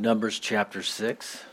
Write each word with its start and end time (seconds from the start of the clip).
Numbers 0.00 0.38
chapter 0.38 0.82
6. 0.82 1.44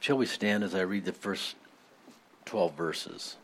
Shall 0.00 0.16
we 0.16 0.24
stand 0.24 0.64
as 0.64 0.74
I 0.74 0.80
read 0.80 1.04
the 1.04 1.12
first 1.12 1.54
12 2.46 2.72
verses? 2.72 3.36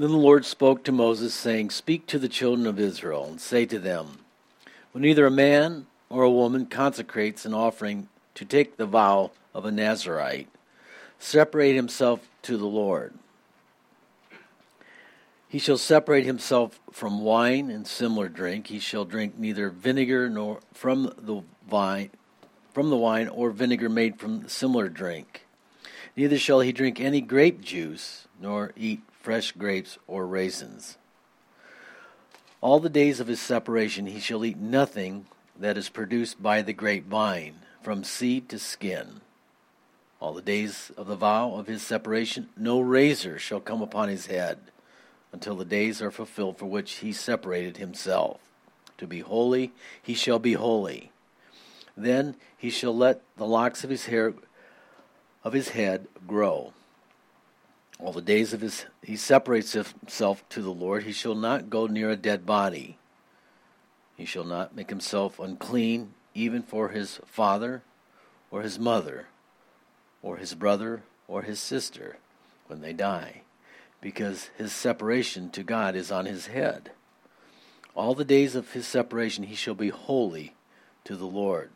Then 0.00 0.12
the 0.12 0.16
Lord 0.16 0.46
spoke 0.46 0.82
to 0.84 0.92
Moses, 0.92 1.34
saying, 1.34 1.68
Speak 1.68 2.06
to 2.06 2.18
the 2.18 2.26
children 2.26 2.66
of 2.66 2.80
Israel, 2.80 3.26
and 3.26 3.38
say 3.38 3.66
to 3.66 3.78
them, 3.78 4.20
When 4.92 5.04
either 5.04 5.26
a 5.26 5.30
man 5.30 5.88
or 6.08 6.22
a 6.22 6.30
woman 6.30 6.64
consecrates 6.64 7.44
an 7.44 7.52
offering 7.52 8.08
to 8.34 8.46
take 8.46 8.78
the 8.78 8.86
vow 8.86 9.30
of 9.52 9.66
a 9.66 9.70
Nazarite, 9.70 10.48
separate 11.18 11.74
himself 11.74 12.26
to 12.44 12.56
the 12.56 12.64
Lord. 12.64 13.12
He 15.46 15.58
shall 15.58 15.76
separate 15.76 16.24
himself 16.24 16.80
from 16.90 17.20
wine 17.20 17.68
and 17.68 17.86
similar 17.86 18.30
drink. 18.30 18.68
He 18.68 18.78
shall 18.78 19.04
drink 19.04 19.36
neither 19.36 19.68
vinegar 19.68 20.30
nor 20.30 20.60
from 20.72 21.12
the 21.18 21.42
vine, 21.68 22.08
from 22.72 22.88
the 22.88 22.96
wine 22.96 23.28
or 23.28 23.50
vinegar 23.50 23.90
made 23.90 24.18
from 24.18 24.48
similar 24.48 24.88
drink. 24.88 25.44
Neither 26.16 26.38
shall 26.38 26.60
he 26.60 26.72
drink 26.72 26.98
any 26.98 27.20
grape 27.20 27.60
juice, 27.60 28.26
nor 28.40 28.72
eat 28.78 29.02
fresh 29.20 29.52
grapes 29.52 29.98
or 30.06 30.26
raisins. 30.26 30.96
All 32.60 32.80
the 32.80 32.88
days 32.88 33.20
of 33.20 33.26
his 33.26 33.40
separation 33.40 34.06
he 34.06 34.20
shall 34.20 34.44
eat 34.44 34.58
nothing 34.58 35.26
that 35.58 35.78
is 35.78 35.88
produced 35.88 36.42
by 36.42 36.62
the 36.62 36.72
grapevine, 36.72 37.56
from 37.82 38.04
seed 38.04 38.48
to 38.48 38.58
skin. 38.58 39.20
All 40.20 40.34
the 40.34 40.42
days 40.42 40.90
of 40.96 41.06
the 41.06 41.16
vow 41.16 41.54
of 41.54 41.66
his 41.66 41.82
separation 41.82 42.48
no 42.56 42.80
razor 42.80 43.38
shall 43.38 43.60
come 43.60 43.80
upon 43.80 44.08
his 44.08 44.26
head 44.26 44.58
until 45.32 45.54
the 45.54 45.64
days 45.64 46.02
are 46.02 46.10
fulfilled 46.10 46.58
for 46.58 46.66
which 46.66 46.96
he 46.96 47.12
separated 47.12 47.76
himself. 47.76 48.40
To 48.98 49.06
be 49.06 49.20
holy, 49.20 49.72
he 50.02 50.12
shall 50.12 50.38
be 50.38 50.54
holy. 50.54 51.10
Then 51.96 52.36
he 52.56 52.68
shall 52.68 52.94
let 52.94 53.22
the 53.36 53.46
locks 53.46 53.84
of 53.84 53.90
his 53.90 54.06
hair 54.06 54.34
of 55.42 55.54
his 55.54 55.70
head 55.70 56.06
grow. 56.26 56.74
All 58.02 58.12
the 58.12 58.22
days 58.22 58.52
of 58.52 58.62
his 58.62 58.86
he 59.02 59.16
separates 59.16 59.72
himself 59.72 60.48
to 60.50 60.62
the 60.62 60.70
Lord, 60.70 61.02
he 61.02 61.12
shall 61.12 61.34
not 61.34 61.68
go 61.68 61.86
near 61.86 62.10
a 62.10 62.16
dead 62.16 62.46
body. 62.46 62.96
He 64.16 64.24
shall 64.24 64.44
not 64.44 64.74
make 64.74 64.90
himself 64.90 65.38
unclean 65.38 66.14
even 66.34 66.62
for 66.62 66.88
his 66.88 67.20
father 67.26 67.82
or 68.50 68.62
his 68.62 68.78
mother 68.78 69.26
or 70.22 70.38
his 70.38 70.54
brother 70.54 71.02
or 71.28 71.42
his 71.42 71.60
sister 71.60 72.16
when 72.66 72.80
they 72.80 72.92
die 72.92 73.42
because 74.00 74.50
his 74.56 74.72
separation 74.72 75.50
to 75.50 75.62
God 75.62 75.94
is 75.94 76.10
on 76.10 76.26
his 76.26 76.46
head. 76.46 76.90
All 77.94 78.14
the 78.14 78.24
days 78.24 78.54
of 78.54 78.72
his 78.72 78.86
separation 78.86 79.44
he 79.44 79.54
shall 79.54 79.74
be 79.74 79.90
holy 79.90 80.54
to 81.04 81.16
the 81.16 81.26
Lord. 81.26 81.70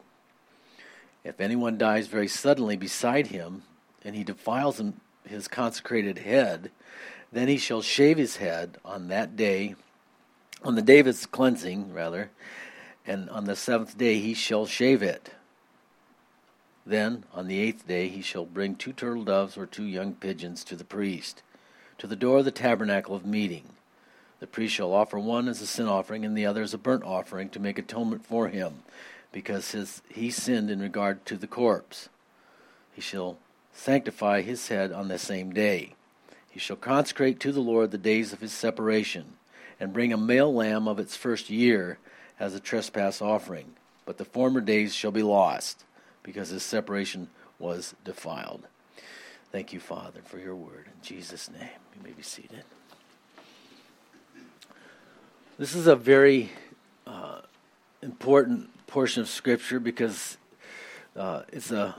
If 1.23 1.41
anyone 1.41 1.77
dies 1.77 2.07
very 2.07 2.29
suddenly 2.29 2.77
beside 2.77 3.29
him, 3.29 3.63
and 4.05 4.15
he 4.15 4.25
defiles 4.25 4.79
him, 4.79 5.01
his 5.27 5.49
consecrated 5.49 6.19
head, 6.19 6.71
then 7.33 7.49
he 7.49 7.57
shall 7.57 7.83
shave 7.83 8.19
his 8.19 8.37
head 8.37 8.79
on 8.85 9.09
that 9.09 9.37
day, 9.37 9.75
on 10.63 10.75
the 10.75 10.83
day 10.83 10.99
of 11.01 11.07
his 11.07 11.27
cleansing, 11.27 11.93
rather, 11.93 12.31
and 13.07 13.29
on 13.31 13.45
the 13.45 13.57
seventh 13.57 13.99
day 13.99 14.19
he 14.19 14.35
shall 14.35 14.67
shave 14.67 15.03
it. 15.03 15.31
Then, 16.87 17.25
on 17.33 17.47
the 17.47 17.59
eighth 17.61 17.89
day, 17.89 18.09
he 18.09 18.21
shall 18.21 18.45
bring 18.45 18.77
two 18.77 18.93
turtle 18.93 19.25
doves 19.25 19.57
or 19.57 19.67
two 19.67 19.85
young 19.85 20.15
pigeons 20.15 20.65
to 20.65 20.77
the 20.77 20.85
priest 20.85 21.43
to 21.99 22.07
the 22.07 22.17
door 22.17 22.39
of 22.39 22.45
the 22.45 22.51
tabernacle 22.51 23.15
of 23.15 23.25
meeting. 23.25 23.65
The 24.41 24.47
priest 24.47 24.75
shall 24.75 24.93
offer 24.93 25.19
one 25.19 25.49
as 25.49 25.61
a 25.61 25.67
sin 25.67 25.87
offering 25.87 26.25
and 26.25 26.37
the 26.37 26.47
other 26.47 26.63
as 26.63 26.75
a 26.75 26.79
burnt 26.79 27.05
offering 27.05 27.49
to 27.51 27.61
make 27.61 27.79
atonement 27.79 28.27
for 28.27 28.49
him, 28.49 28.83
because 29.33 29.71
his, 29.71 30.03
he 30.09 30.31
sinned 30.31 30.71
in 30.71 30.81
regard 30.81 31.25
to 31.27 31.37
the 31.37 31.47
corpse. 31.47 32.09
He 32.93 33.01
shall 33.01 33.39
sanctify 33.75 34.41
his 34.41 34.69
head 34.69 34.93
on 34.93 35.09
the 35.09 35.19
same 35.19 35.53
day. 35.53 35.95
He 36.49 36.59
shall 36.59 36.77
consecrate 36.77 37.41
to 37.41 37.53
the 37.53 37.61
Lord 37.61 37.91
the 37.91 37.99
days 37.99 38.33
of 38.33 38.41
his 38.41 38.53
separation, 38.53 39.35
and 39.79 39.93
bring 39.93 40.13
a 40.13 40.17
male 40.17 40.55
lamb 40.55 40.89
of 40.89 40.99
its 40.99 41.17
first 41.17 41.51
year 41.51 41.99
as 42.39 42.55
a 42.55 42.61
trespass 42.61 43.21
offering. 43.21 43.75
But 44.07 44.19
the 44.19 44.25
former 44.25 44.61
days 44.61 44.95
shall 44.95 45.11
be 45.11 45.23
lost, 45.23 45.85
because 46.23 46.49
his 46.51 46.63
separation 46.63 47.29
was 47.59 47.95
defiled. 48.05 48.63
Thank 49.51 49.73
you, 49.73 49.81
Father, 49.81 50.21
for 50.25 50.39
your 50.39 50.55
word. 50.55 50.87
In 50.87 51.03
Jesus' 51.03 51.51
name, 51.51 51.69
you 51.95 52.03
may 52.03 52.13
be 52.13 52.23
seated. 52.23 52.63
This 55.59 55.75
is 55.75 55.87
a 55.87 55.95
very 55.95 56.51
uh, 57.07 57.41
important 58.03 58.71
portion 58.87 59.23
of 59.23 59.29
Scripture 59.29 59.79
because 59.79 60.37
uh, 61.17 61.43
it's 61.53 61.71
a 61.71 61.95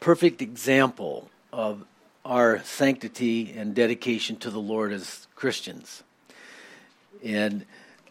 perfect 0.00 0.42
example 0.42 1.30
of 1.52 1.84
our 2.24 2.62
sanctity 2.64 3.54
and 3.56 3.74
dedication 3.74 4.36
to 4.36 4.50
the 4.50 4.60
Lord 4.60 4.92
as 4.92 5.26
Christians. 5.34 6.02
And 7.24 7.64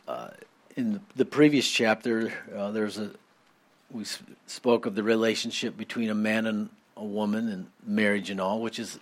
uh, 0.08 0.30
in 0.76 1.02
the 1.16 1.26
previous 1.26 1.70
chapter, 1.70 2.34
uh, 2.56 2.72
there's 2.72 2.98
a 2.98 3.12
we 3.92 4.04
spoke 4.48 4.86
of 4.86 4.96
the 4.96 5.04
relationship 5.04 5.78
between 5.78 6.10
a 6.10 6.16
man 6.16 6.46
and 6.46 6.70
a 6.98 7.04
woman 7.04 7.50
and 7.50 7.68
marriage 7.86 8.30
and 8.30 8.42
all, 8.42 8.62
which 8.62 8.80
is 8.80 9.00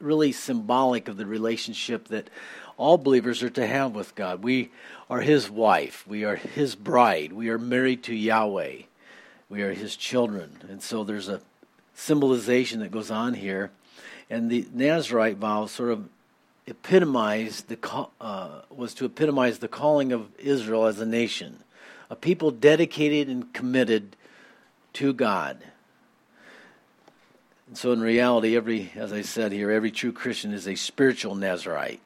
really 0.00 0.32
symbolic 0.32 1.08
of 1.08 1.16
the 1.16 1.26
relationship 1.26 2.08
that 2.08 2.28
all 2.76 2.98
believers 2.98 3.42
are 3.42 3.50
to 3.50 3.66
have 3.66 3.94
with 3.94 4.14
God. 4.14 4.42
We 4.42 4.70
are 5.10 5.20
His 5.20 5.50
wife, 5.50 6.06
we 6.06 6.24
are 6.24 6.36
His 6.36 6.76
bride, 6.76 7.32
we 7.32 7.48
are 7.48 7.58
married 7.58 8.04
to 8.04 8.14
Yahweh, 8.14 8.82
we 9.48 9.62
are 9.62 9.72
His 9.72 9.96
children. 9.96 10.56
And 10.68 10.80
so 10.82 11.02
there's 11.02 11.28
a 11.28 11.40
symbolization 11.98 12.80
that 12.80 12.92
goes 12.92 13.10
on 13.10 13.34
here. 13.34 13.70
And 14.30 14.50
the 14.50 14.66
Nazarite 14.72 15.36
vow 15.36 15.66
sort 15.66 15.90
of 15.90 16.08
epitomized 16.66 17.68
the 17.68 18.08
uh, 18.20 18.60
was 18.70 18.94
to 18.94 19.04
epitomize 19.04 19.58
the 19.58 19.68
calling 19.68 20.12
of 20.12 20.28
Israel 20.38 20.86
as 20.86 21.00
a 21.00 21.06
nation, 21.06 21.58
a 22.08 22.16
people 22.16 22.50
dedicated 22.50 23.28
and 23.28 23.52
committed 23.52 24.14
to 24.94 25.12
God. 25.12 25.58
And 27.66 27.76
so, 27.76 27.92
in 27.92 28.00
reality, 28.00 28.56
every, 28.56 28.92
as 28.94 29.12
I 29.12 29.22
said 29.22 29.52
here, 29.52 29.70
every 29.70 29.90
true 29.90 30.12
Christian 30.12 30.52
is 30.52 30.66
a 30.68 30.74
spiritual 30.74 31.34
Nazarite. 31.34 32.00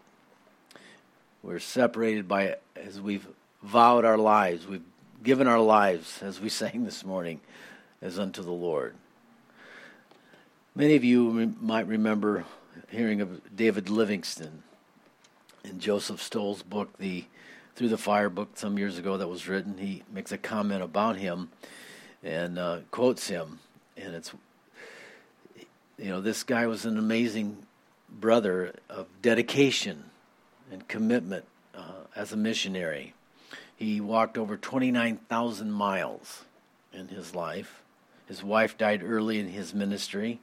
We're 1.43 1.61
separated 1.61 2.27
by, 2.27 2.57
as 2.77 3.01
we've 3.01 3.27
vowed 3.63 4.05
our 4.05 4.19
lives, 4.19 4.67
we've 4.67 4.83
given 5.23 5.47
our 5.47 5.61
lives, 5.61 6.21
as 6.23 6.41
we 6.41 6.49
sang 6.49 6.85
this 6.85 7.05
morning, 7.05 7.41
as 8.01 8.19
unto 8.19 8.43
the 8.43 8.51
Lord. 8.51 8.95
Many 10.75 10.97
of 10.97 11.05
you 11.05 11.55
might 11.61 11.87
remember 11.87 12.47
hearing 12.89 13.21
of 13.21 13.55
David 13.55 13.91
Livingstone 13.91 14.63
in 15.65 15.79
Joseph 15.79 16.23
Stowell's 16.23 16.63
book, 16.63 16.97
the 16.97 17.27
Through 17.75 17.91
the 17.91 17.99
Fire 17.99 18.31
book, 18.31 18.53
some 18.55 18.79
years 18.79 18.97
ago 18.97 19.19
that 19.19 19.29
was 19.29 19.47
written. 19.47 19.77
He 19.77 20.03
makes 20.11 20.33
a 20.33 20.39
comment 20.39 20.83
about 20.83 21.17
him 21.17 21.51
and 22.25 22.59
uh, 22.59 22.79
quotes 22.91 23.29
him, 23.29 23.59
and 23.99 24.15
it's 24.15 24.33
you 25.99 26.09
know, 26.09 26.23
this 26.23 26.43
guy 26.43 26.67
was 26.67 26.87
an 26.87 26.97
amazing 26.97 27.59
brother 28.09 28.73
of 28.89 29.09
dedication 29.21 30.05
and 30.71 30.89
commitment 30.89 31.45
uh, 31.75 32.07
as 32.17 32.33
a 32.33 32.37
missionary. 32.39 33.13
He 33.77 34.01
walked 34.01 34.39
over 34.39 34.57
29,000 34.57 35.71
miles 35.71 36.45
in 36.95 37.09
his 37.09 37.35
life. 37.35 37.83
His 38.27 38.43
wife 38.43 38.79
died 38.79 39.03
early 39.05 39.39
in 39.39 39.49
his 39.49 39.75
ministry. 39.75 40.41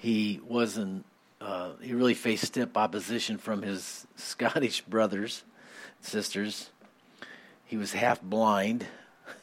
He 0.00 0.40
wasn't. 0.46 1.04
Uh, 1.40 1.70
he 1.80 1.94
really 1.94 2.14
faced 2.14 2.44
stiff 2.44 2.76
opposition 2.76 3.38
from 3.38 3.62
his 3.62 4.06
Scottish 4.16 4.80
brothers, 4.82 5.44
sisters. 6.00 6.70
He 7.64 7.76
was 7.76 7.92
half 7.92 8.20
blind, 8.20 8.84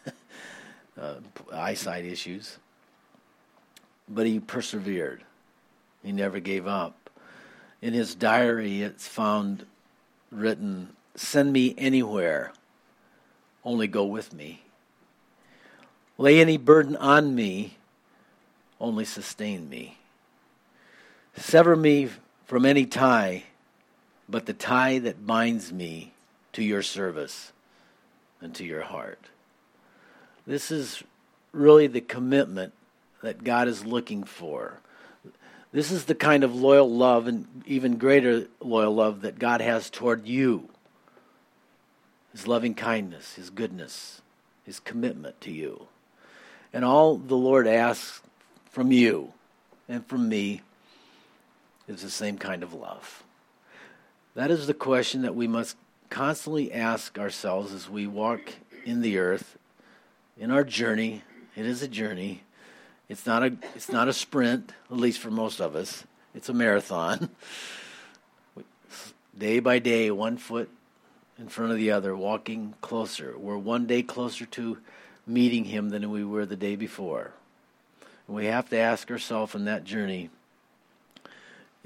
uh, 0.99 1.15
eyesight 1.51 2.05
issues 2.05 2.57
but 4.07 4.25
he 4.25 4.39
persevered. 4.39 5.23
He 6.03 6.11
never 6.11 6.39
gave 6.39 6.67
up. 6.67 7.09
In 7.81 7.93
his 7.93 8.15
diary, 8.15 8.81
it's 8.81 9.07
found 9.07 9.65
written, 10.31 10.89
Send 11.15 11.51
me 11.51 11.75
anywhere, 11.77 12.53
only 13.63 13.87
go 13.87 14.05
with 14.05 14.33
me. 14.33 14.61
Lay 16.17 16.39
any 16.39 16.57
burden 16.57 16.95
on 16.95 17.35
me, 17.35 17.77
only 18.79 19.05
sustain 19.05 19.69
me. 19.69 19.96
Sever 21.37 21.75
me 21.75 22.09
from 22.45 22.65
any 22.65 22.85
tie, 22.85 23.43
but 24.27 24.47
the 24.47 24.53
tie 24.53 24.99
that 24.99 25.27
binds 25.27 25.71
me 25.71 26.13
to 26.53 26.63
your 26.63 26.81
service 26.81 27.51
and 28.41 28.55
to 28.55 28.65
your 28.65 28.81
heart. 28.81 29.19
This 30.47 30.71
is 30.71 31.03
really 31.51 31.87
the 31.87 32.01
commitment 32.01 32.73
that 33.21 33.43
God 33.43 33.67
is 33.67 33.85
looking 33.85 34.23
for. 34.23 34.79
This 35.71 35.91
is 35.91 36.05
the 36.05 36.15
kind 36.15 36.43
of 36.43 36.55
loyal 36.55 36.89
love 36.89 37.27
and 37.27 37.45
even 37.67 37.97
greater 37.97 38.47
loyal 38.59 38.95
love 38.95 39.21
that 39.21 39.37
God 39.37 39.61
has 39.61 39.89
toward 39.89 40.25
you. 40.25 40.69
His 42.31 42.47
loving 42.47 42.73
kindness, 42.73 43.35
His 43.35 43.49
goodness, 43.49 44.21
His 44.65 44.79
commitment 44.79 45.39
to 45.41 45.51
you. 45.51 45.87
And 46.73 46.83
all 46.83 47.17
the 47.17 47.37
Lord 47.37 47.67
asks 47.67 48.21
from 48.71 48.91
you 48.91 49.33
and 49.87 50.05
from 50.05 50.29
me 50.29 50.61
is 51.87 52.01
the 52.01 52.09
same 52.09 52.37
kind 52.37 52.63
of 52.63 52.73
love. 52.73 53.23
That 54.35 54.51
is 54.51 54.67
the 54.67 54.73
question 54.73 55.23
that 55.23 55.35
we 55.35 55.47
must 55.47 55.77
constantly 56.09 56.71
ask 56.71 57.17
ourselves 57.17 57.73
as 57.73 57.89
we 57.89 58.07
walk 58.07 58.53
in 58.85 59.01
the 59.01 59.17
earth 59.17 59.57
in 60.37 60.51
our 60.51 60.63
journey. 60.63 61.23
It 61.55 61.65
is 61.65 61.81
a 61.81 61.87
journey. 61.87 62.43
It's 63.09 63.25
not 63.25 63.43
a 63.43 63.53
it's 63.75 63.89
not 63.89 64.07
a 64.07 64.13
sprint, 64.13 64.73
at 64.91 64.97
least 64.97 65.19
for 65.19 65.31
most 65.31 65.59
of 65.59 65.75
us. 65.75 66.03
It's 66.35 66.49
a 66.49 66.53
marathon. 66.53 67.29
Day 69.37 69.59
by 69.59 69.77
day, 69.77 70.09
one 70.09 70.37
foot 70.37 70.67
in 71.37 71.47
front 71.47 71.71
of 71.71 71.77
the 71.77 71.91
other, 71.91 72.15
walking 72.15 72.73
closer. 72.81 73.37
We're 73.37 73.57
one 73.57 73.85
day 73.85 74.01
closer 74.01 74.47
to 74.47 74.79
meeting 75.27 75.65
him 75.65 75.89
than 75.89 76.09
we 76.09 76.23
were 76.23 76.45
the 76.45 76.55
day 76.55 76.75
before. 76.75 77.33
And 78.27 78.35
we 78.35 78.45
have 78.45 78.69
to 78.69 78.77
ask 78.77 79.11
ourselves 79.11 79.53
in 79.53 79.65
that 79.65 79.83
journey, 79.83 80.29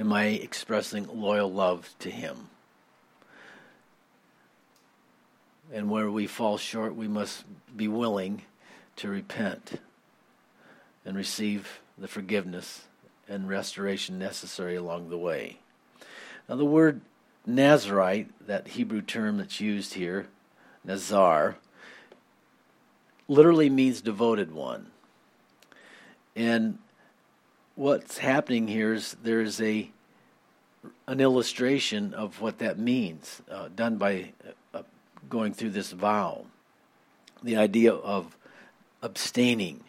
am 0.01 0.11
I 0.11 0.25
expressing 0.25 1.07
loyal 1.21 1.53
love 1.53 1.93
to 1.99 2.09
him? 2.09 2.49
And 5.71 5.91
where 5.91 6.09
we 6.09 6.25
fall 6.25 6.57
short, 6.57 6.95
we 6.95 7.07
must 7.07 7.45
be 7.77 7.87
willing 7.87 8.41
to 8.95 9.07
repent 9.07 9.79
and 11.05 11.15
receive 11.15 11.81
the 11.99 12.07
forgiveness 12.07 12.85
and 13.29 13.47
restoration 13.47 14.17
necessary 14.17 14.75
along 14.75 15.09
the 15.09 15.19
way. 15.19 15.59
Now, 16.49 16.55
the 16.55 16.65
word 16.65 17.01
Nazarite, 17.45 18.29
that 18.47 18.69
Hebrew 18.69 19.03
term 19.03 19.37
that's 19.37 19.61
used 19.61 19.93
here, 19.93 20.25
Nazar, 20.83 21.57
literally 23.27 23.69
means 23.69 24.01
devoted 24.01 24.51
one. 24.51 24.87
And 26.35 26.79
what's 27.75 28.17
happening 28.17 28.67
here 28.67 28.93
is 28.93 29.15
there's 29.23 29.61
a 29.61 29.89
an 31.07 31.19
illustration 31.19 32.13
of 32.13 32.41
what 32.41 32.57
that 32.59 32.79
means, 32.79 33.41
uh, 33.51 33.69
done 33.75 33.97
by 33.97 34.31
uh, 34.73 34.81
going 35.29 35.53
through 35.53 35.69
this 35.69 35.91
vow. 35.91 36.45
The 37.43 37.57
idea 37.57 37.93
of 37.93 38.35
abstaining. 39.03 39.83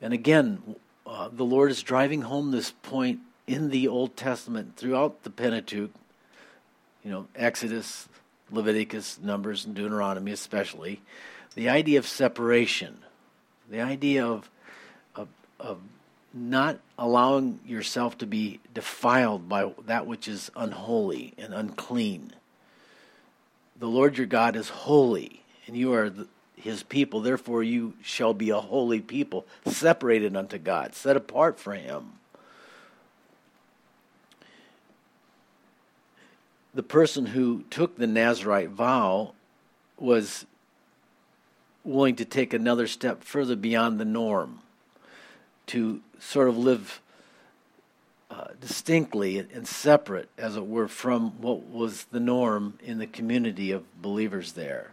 And 0.00 0.12
again, 0.12 0.76
uh, 1.06 1.28
the 1.32 1.44
Lord 1.44 1.70
is 1.70 1.82
driving 1.82 2.22
home 2.22 2.50
this 2.50 2.72
point 2.82 3.20
in 3.46 3.70
the 3.70 3.88
Old 3.88 4.16
Testament 4.16 4.76
throughout 4.76 5.22
the 5.22 5.30
Pentateuch, 5.30 5.90
you 7.04 7.10
know, 7.10 7.26
Exodus, 7.34 8.08
Leviticus, 8.50 9.18
Numbers, 9.22 9.64
and 9.64 9.74
Deuteronomy 9.74 10.32
especially, 10.32 11.00
the 11.54 11.68
idea 11.68 11.98
of 11.98 12.06
separation, 12.06 12.98
the 13.70 13.80
idea 13.80 14.26
of, 14.26 14.50
of, 15.14 15.28
of 15.58 15.78
not 16.36 16.78
allowing 16.98 17.58
yourself 17.66 18.18
to 18.18 18.26
be 18.26 18.60
defiled 18.74 19.48
by 19.48 19.72
that 19.86 20.06
which 20.06 20.28
is 20.28 20.50
unholy 20.54 21.32
and 21.38 21.54
unclean. 21.54 22.32
The 23.78 23.88
Lord 23.88 24.18
your 24.18 24.26
God 24.26 24.54
is 24.54 24.68
holy, 24.68 25.42
and 25.66 25.76
you 25.76 25.94
are 25.94 26.10
the, 26.10 26.28
his 26.56 26.82
people. 26.82 27.20
Therefore, 27.20 27.62
you 27.62 27.94
shall 28.02 28.34
be 28.34 28.50
a 28.50 28.60
holy 28.60 29.00
people, 29.00 29.46
separated 29.66 30.36
unto 30.36 30.58
God, 30.58 30.94
set 30.94 31.16
apart 31.16 31.58
for 31.58 31.74
him. 31.74 32.12
The 36.74 36.82
person 36.82 37.26
who 37.26 37.64
took 37.70 37.96
the 37.96 38.06
Nazarite 38.06 38.68
vow 38.68 39.32
was 39.98 40.44
willing 41.84 42.16
to 42.16 42.24
take 42.26 42.52
another 42.52 42.86
step 42.86 43.24
further 43.24 43.56
beyond 43.56 43.98
the 43.98 44.04
norm, 44.04 44.60
to 45.68 46.00
sort 46.18 46.48
of 46.48 46.56
live 46.56 47.00
uh, 48.30 48.48
distinctly 48.60 49.38
and 49.38 49.66
separate, 49.66 50.28
as 50.36 50.56
it 50.56 50.66
were, 50.66 50.88
from 50.88 51.40
what 51.40 51.68
was 51.68 52.04
the 52.04 52.20
norm 52.20 52.78
in 52.82 52.98
the 52.98 53.06
community 53.06 53.70
of 53.70 54.02
believers 54.02 54.52
there. 54.52 54.92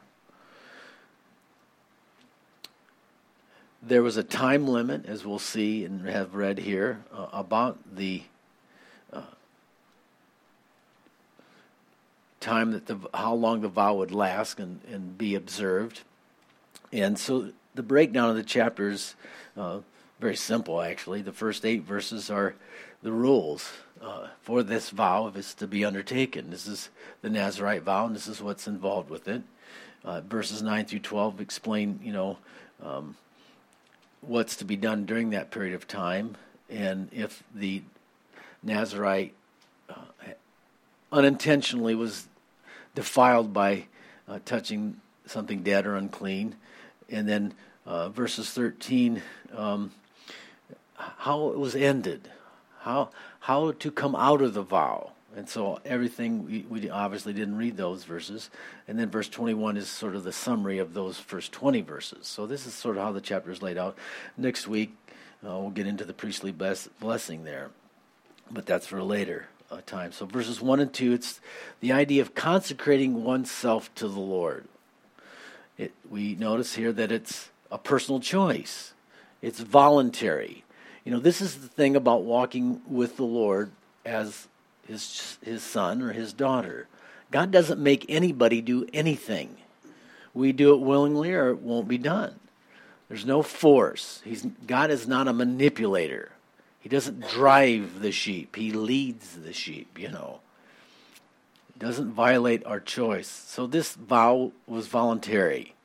There 3.82 4.04
was 4.04 4.16
a 4.16 4.24
time 4.24 4.68
limit, 4.68 5.06
as 5.08 5.26
we'll 5.26 5.40
see 5.40 5.84
and 5.84 6.08
have 6.08 6.36
read 6.36 6.60
here, 6.60 7.04
uh, 7.12 7.28
about 7.34 7.80
the 7.96 8.24
uh, 9.12 9.24
time 12.40 12.72
that 12.72 12.86
the 12.86 12.98
how 13.14 13.34
long 13.34 13.62
the 13.62 13.68
vow 13.68 13.96
would 13.96 14.12
last 14.12 14.60
and, 14.60 14.80
and 14.90 15.18
be 15.18 15.36
observed. 15.36 16.02
And 16.94 17.18
so 17.18 17.50
the 17.76 17.84
breakdown 17.84 18.30
of 18.30 18.36
the 18.36 18.44
chapters 18.44 19.16
uh, 19.58 19.80
very 20.24 20.38
simple 20.38 20.82
actually. 20.82 21.22
The 21.22 21.34
first 21.34 21.66
eight 21.66 21.84
verses 21.84 22.30
are 22.30 22.56
the 23.02 23.12
rules 23.12 23.74
uh, 24.02 24.28
for 24.42 24.64
this 24.64 24.90
vow 24.90 25.28
if 25.28 25.36
it's 25.36 25.54
to 25.56 25.68
be 25.68 25.84
undertaken. 25.84 26.50
This 26.50 26.66
is 26.66 26.88
the 27.22 27.30
Nazarite 27.30 27.84
vow, 27.84 28.06
and 28.06 28.16
this 28.16 28.28
is 28.30 28.42
what's 28.42 28.66
involved 28.66 29.10
with 29.10 29.28
it. 29.28 29.42
Uh, 30.06 30.22
verses 30.22 30.62
nine 30.62 30.86
through 30.86 31.00
twelve 31.00 31.42
explain, 31.42 32.00
you 32.02 32.14
know, 32.14 32.38
um, 32.82 33.18
what's 34.22 34.56
to 34.56 34.64
be 34.64 34.78
done 34.78 35.06
during 35.06 35.32
that 35.32 35.52
period 35.52 35.74
of 35.74 35.90
time, 35.90 36.38
and 36.70 37.10
if 37.12 37.44
the 37.54 37.82
Nazarite 38.64 39.34
uh, 39.90 40.06
unintentionally 41.12 41.96
was 41.96 42.30
defiled 42.96 43.52
by 43.52 43.88
uh, 44.30 44.40
touching 44.46 45.02
something 45.26 45.64
dead 45.64 45.86
or 45.86 45.98
unclean, 45.98 46.56
and 47.10 47.28
then 47.28 47.54
uh, 47.86 48.08
verses 48.08 48.50
13, 48.52 49.22
um, 49.54 49.92
how 51.18 51.50
it 51.50 51.58
was 51.58 51.76
ended, 51.76 52.30
how 52.80 53.10
how 53.42 53.72
to 53.74 53.92
come 53.92 54.16
out 54.16 54.42
of 54.42 54.54
the 54.54 54.62
vow. 54.62 55.12
And 55.36 55.50
so 55.50 55.80
everything 55.84 56.46
we, 56.46 56.66
we 56.70 56.90
obviously 56.90 57.34
didn't 57.34 57.58
read 57.58 57.76
those 57.76 58.04
verses, 58.04 58.50
and 58.88 59.00
then 59.00 59.10
verse 59.10 59.28
21 59.28 59.78
is 59.78 59.90
sort 59.90 60.16
of 60.16 60.24
the 60.24 60.32
summary 60.32 60.78
of 60.78 60.94
those 60.94 61.18
first 61.18 61.52
20 61.52 61.82
verses. 61.82 62.28
So 62.28 62.46
this 62.46 62.68
is 62.68 62.74
sort 62.74 62.98
of 62.98 63.04
how 63.04 63.12
the 63.12 63.22
chapter 63.22 63.52
is 63.52 63.62
laid 63.62 63.78
out. 63.78 63.98
Next 64.38 64.68
week 64.68 64.96
uh, 65.44 65.58
we'll 65.58 65.72
get 65.72 65.88
into 65.88 66.06
the 66.06 66.14
priestly 66.14 66.52
bless, 66.52 66.88
blessing 66.88 67.46
there, 67.46 67.72
but 68.52 68.66
that's 68.68 68.86
for 68.86 69.00
a 69.00 69.04
later 69.04 69.48
uh, 69.72 69.82
time. 69.86 70.12
So 70.12 70.26
verses 70.28 70.62
1 70.62 70.80
and 70.80 70.94
2, 70.94 71.14
it's 71.14 71.42
the 71.80 71.92
idea 71.92 72.22
of 72.22 72.36
consecrating 72.36 73.24
oneself 73.24 73.94
to 73.96 74.08
the 74.08 74.20
Lord. 74.20 74.68
It, 75.78 75.94
we 76.10 76.36
notice 76.36 76.76
here 76.76 76.92
that 76.94 77.12
it's 77.12 77.50
a 77.72 77.80
personal 77.80 78.20
choice. 78.20 78.94
It's 79.42 79.60
voluntary. 79.60 80.63
You 81.04 81.12
know, 81.12 81.20
this 81.20 81.42
is 81.42 81.58
the 81.58 81.68
thing 81.68 81.96
about 81.96 82.24
walking 82.24 82.82
with 82.88 83.18
the 83.18 83.26
Lord 83.26 83.72
as 84.06 84.48
his 84.88 85.38
his 85.44 85.62
son 85.62 86.02
or 86.02 86.14
his 86.14 86.34
daughter. 86.34 86.88
God 87.32 87.52
doesn't 87.52 87.82
make 87.82 88.06
anybody 88.10 88.62
do 88.62 88.88
anything. 88.94 89.58
We 90.34 90.52
do 90.52 90.74
it 90.74 90.82
willingly 90.82 91.34
or 91.34 91.50
it 91.50 91.62
won't 91.62 91.88
be 91.88 91.98
done. 91.98 92.40
There's 93.10 93.26
no 93.26 93.42
force. 93.42 94.22
He's 94.24 94.46
God 94.66 94.92
is 94.92 95.08
not 95.08 95.28
a 95.28 95.34
manipulator. 95.34 96.32
He 96.80 96.90
doesn't 96.90 97.28
drive 97.30 98.02
the 98.02 98.12
sheep. 98.12 98.56
He 98.56 98.72
leads 98.72 99.38
the 99.38 99.54
sheep, 99.54 99.98
you 99.98 100.10
know. 100.10 100.40
Doesn't 101.78 102.12
violate 102.12 102.66
our 102.66 102.80
choice. 102.80 103.28
So 103.28 103.68
this 103.68 103.94
vow 103.94 104.52
was 104.68 104.88
voluntary. 104.88 105.76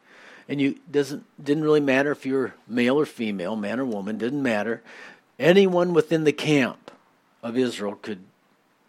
And 0.49 0.61
you 0.61 0.79
doesn't 0.91 1.25
didn't 1.43 1.65
really 1.65 1.81
matter 1.81 2.11
if 2.11 2.25
you're 2.25 2.55
male 2.67 2.99
or 2.99 3.07
female, 3.07 3.55
man 3.55 3.79
or 3.79 3.85
woman, 3.85 4.17
didn't 4.17 4.43
matter. 4.43 4.83
Anyone 5.39 5.93
within 5.93 6.25
the 6.25 6.33
camp 6.33 6.91
of 7.43 7.57
Israel 7.57 7.99
could 8.01 8.21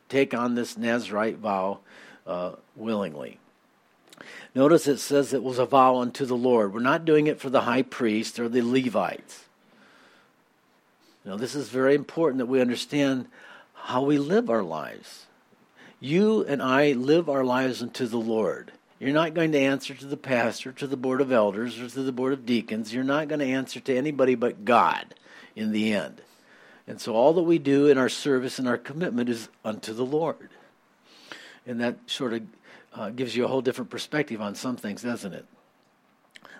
take 0.07 0.33
on 0.33 0.55
this 0.55 0.77
Nazarite 0.77 1.37
vow 1.37 1.79
uh, 2.25 2.53
willingly. 2.75 3.39
Notice 4.55 4.87
it 4.87 4.97
says 4.97 5.33
it 5.33 5.43
was 5.43 5.59
a 5.59 5.65
vow 5.65 5.97
unto 5.97 6.25
the 6.25 6.35
Lord. 6.35 6.73
We're 6.73 6.79
not 6.79 7.05
doing 7.05 7.27
it 7.27 7.39
for 7.39 7.49
the 7.49 7.61
high 7.61 7.83
priest 7.83 8.39
or 8.39 8.49
the 8.49 8.61
Levites. 8.61 9.45
Now, 11.23 11.37
this 11.37 11.53
is 11.53 11.69
very 11.69 11.93
important 11.93 12.39
that 12.39 12.47
we 12.47 12.61
understand 12.61 13.27
how 13.73 14.01
we 14.01 14.17
live 14.17 14.49
our 14.49 14.63
lives. 14.63 15.25
You 15.99 16.43
and 16.45 16.61
I 16.61 16.93
live 16.93 17.29
our 17.29 17.43
lives 17.43 17.81
unto 17.81 18.07
the 18.07 18.17
Lord. 18.17 18.71
You're 19.00 19.13
not 19.13 19.34
going 19.34 19.53
to 19.53 19.60
answer 19.60 19.94
to 19.94 20.06
the 20.06 20.18
pastor, 20.18 20.72
to 20.74 20.88
the 20.88 20.98
board 20.98 21.22
of 21.22 21.32
elders, 21.32 21.79
or 21.79 21.88
to 21.88 22.03
the 22.03 22.12
board 22.12 22.34
of 22.34 22.46
deacons. 22.46 22.94
You're 22.94 23.03
not 23.03 23.29
going 23.29 23.39
to 23.39 23.46
answer 23.46 23.79
to 23.79 23.96
anybody 23.96 24.36
but 24.36 24.65
God 24.65 25.15
in 25.56 25.72
the 25.72 25.94
end. 25.94 26.22
And 26.86 27.00
so 27.00 27.13
all 27.13 27.34
that 27.34 27.44
we 27.44 27.60
do 27.60 27.88
in 27.88 27.98
our 27.98 28.10
service 28.10 28.60
and 28.60 28.68
our 28.68 28.77
commitment 28.77 29.29
is 29.29 29.48
unto 29.63 29.94
the 29.94 30.06
Lord. 30.06 30.50
And 31.65 31.79
that 31.79 31.98
sort 32.08 32.34
of 32.34 32.41
uh, 32.94 33.10
gives 33.12 33.36
you 33.36 33.46
a 33.46 33.48
whole 33.48 33.62
different 33.62 33.89
perspective 33.89 34.41
on 34.41 34.56
some 34.56 34.75
things, 34.75 35.03
doesn't 35.03 35.34
it? 35.34 35.46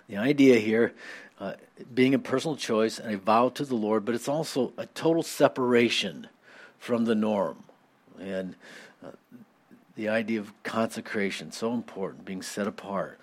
The 0.08 0.16
idea 0.16 0.58
here 0.58 0.94
uh, 1.40 1.54
being 1.94 2.14
a 2.14 2.18
personal 2.18 2.56
choice 2.56 2.98
and 2.98 3.12
a 3.12 3.18
vow 3.18 3.48
to 3.50 3.64
the 3.64 3.74
Lord, 3.74 4.04
but 4.04 4.14
it's 4.14 4.28
also 4.28 4.72
a 4.76 4.86
total 4.86 5.22
separation 5.22 6.28
from 6.78 7.04
the 7.04 7.14
norm. 7.14 7.64
And 8.18 8.54
uh, 9.04 9.10
the 10.00 10.08
idea 10.08 10.40
of 10.40 10.50
consecration, 10.62 11.52
so 11.52 11.74
important, 11.74 12.24
being 12.24 12.40
set 12.40 12.66
apart. 12.66 13.20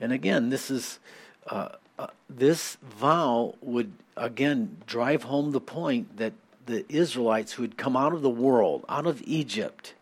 And 0.00 0.12
again, 0.12 0.48
this 0.48 0.70
is 0.70 1.00
uh, 1.48 1.70
uh, 1.98 2.06
this 2.28 2.76
vow 2.76 3.56
would 3.60 3.90
again 4.16 4.76
drive 4.86 5.24
home 5.24 5.50
the 5.50 5.60
point 5.60 6.18
that 6.18 6.34
the 6.66 6.84
Israelites 6.88 7.54
who 7.54 7.62
had 7.62 7.76
come 7.76 7.96
out 7.96 8.12
of 8.12 8.22
the 8.22 8.30
world, 8.30 8.84
out 8.88 9.08
of 9.08 9.20
Egypt, 9.24 9.94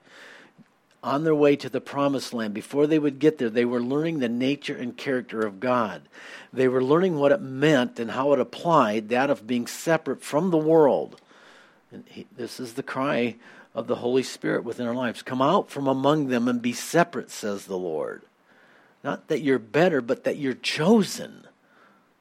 on 1.02 1.24
their 1.24 1.34
way 1.34 1.56
to 1.56 1.70
the 1.70 1.80
promised 1.80 2.34
land, 2.34 2.52
before 2.52 2.86
they 2.86 2.98
would 2.98 3.18
get 3.18 3.38
there, 3.38 3.48
they 3.48 3.64
were 3.64 3.80
learning 3.80 4.18
the 4.18 4.28
nature 4.28 4.76
and 4.76 4.98
character 4.98 5.40
of 5.46 5.60
God. 5.60 6.02
They 6.52 6.68
were 6.68 6.84
learning 6.84 7.18
what 7.18 7.32
it 7.32 7.40
meant 7.40 7.98
and 7.98 8.10
how 8.10 8.34
it 8.34 8.38
applied, 8.38 9.08
that 9.08 9.30
of 9.30 9.46
being 9.46 9.66
separate 9.66 10.22
from 10.22 10.50
the 10.50 10.58
world. 10.58 11.18
And 11.90 12.04
he, 12.06 12.26
this 12.36 12.60
is 12.60 12.74
the 12.74 12.82
cry 12.82 13.36
of 13.74 13.86
the 13.86 13.96
Holy 13.96 14.22
Spirit 14.22 14.64
within 14.64 14.86
our 14.86 14.94
lives. 14.94 15.22
Come 15.22 15.42
out 15.42 15.70
from 15.70 15.86
among 15.86 16.28
them 16.28 16.48
and 16.48 16.60
be 16.60 16.72
separate, 16.72 17.30
says 17.30 17.66
the 17.66 17.78
Lord. 17.78 18.22
Not 19.04 19.28
that 19.28 19.42
you're 19.42 19.58
better, 19.58 20.00
but 20.00 20.24
that 20.24 20.38
you're 20.38 20.54
chosen. 20.54 21.46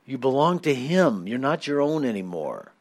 You 0.06 0.18
belong 0.18 0.60
to 0.60 0.76
Him. 0.76 1.28
You're 1.28 1.40
not 1.40 1.68
your 1.68 1.82
own 1.82 2.06
anymore. 2.06 2.72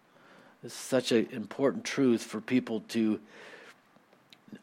It's 0.62 0.74
such 0.74 1.12
an 1.12 1.28
important 1.32 1.84
truth 1.84 2.22
for 2.22 2.40
people 2.40 2.80
to 2.88 3.20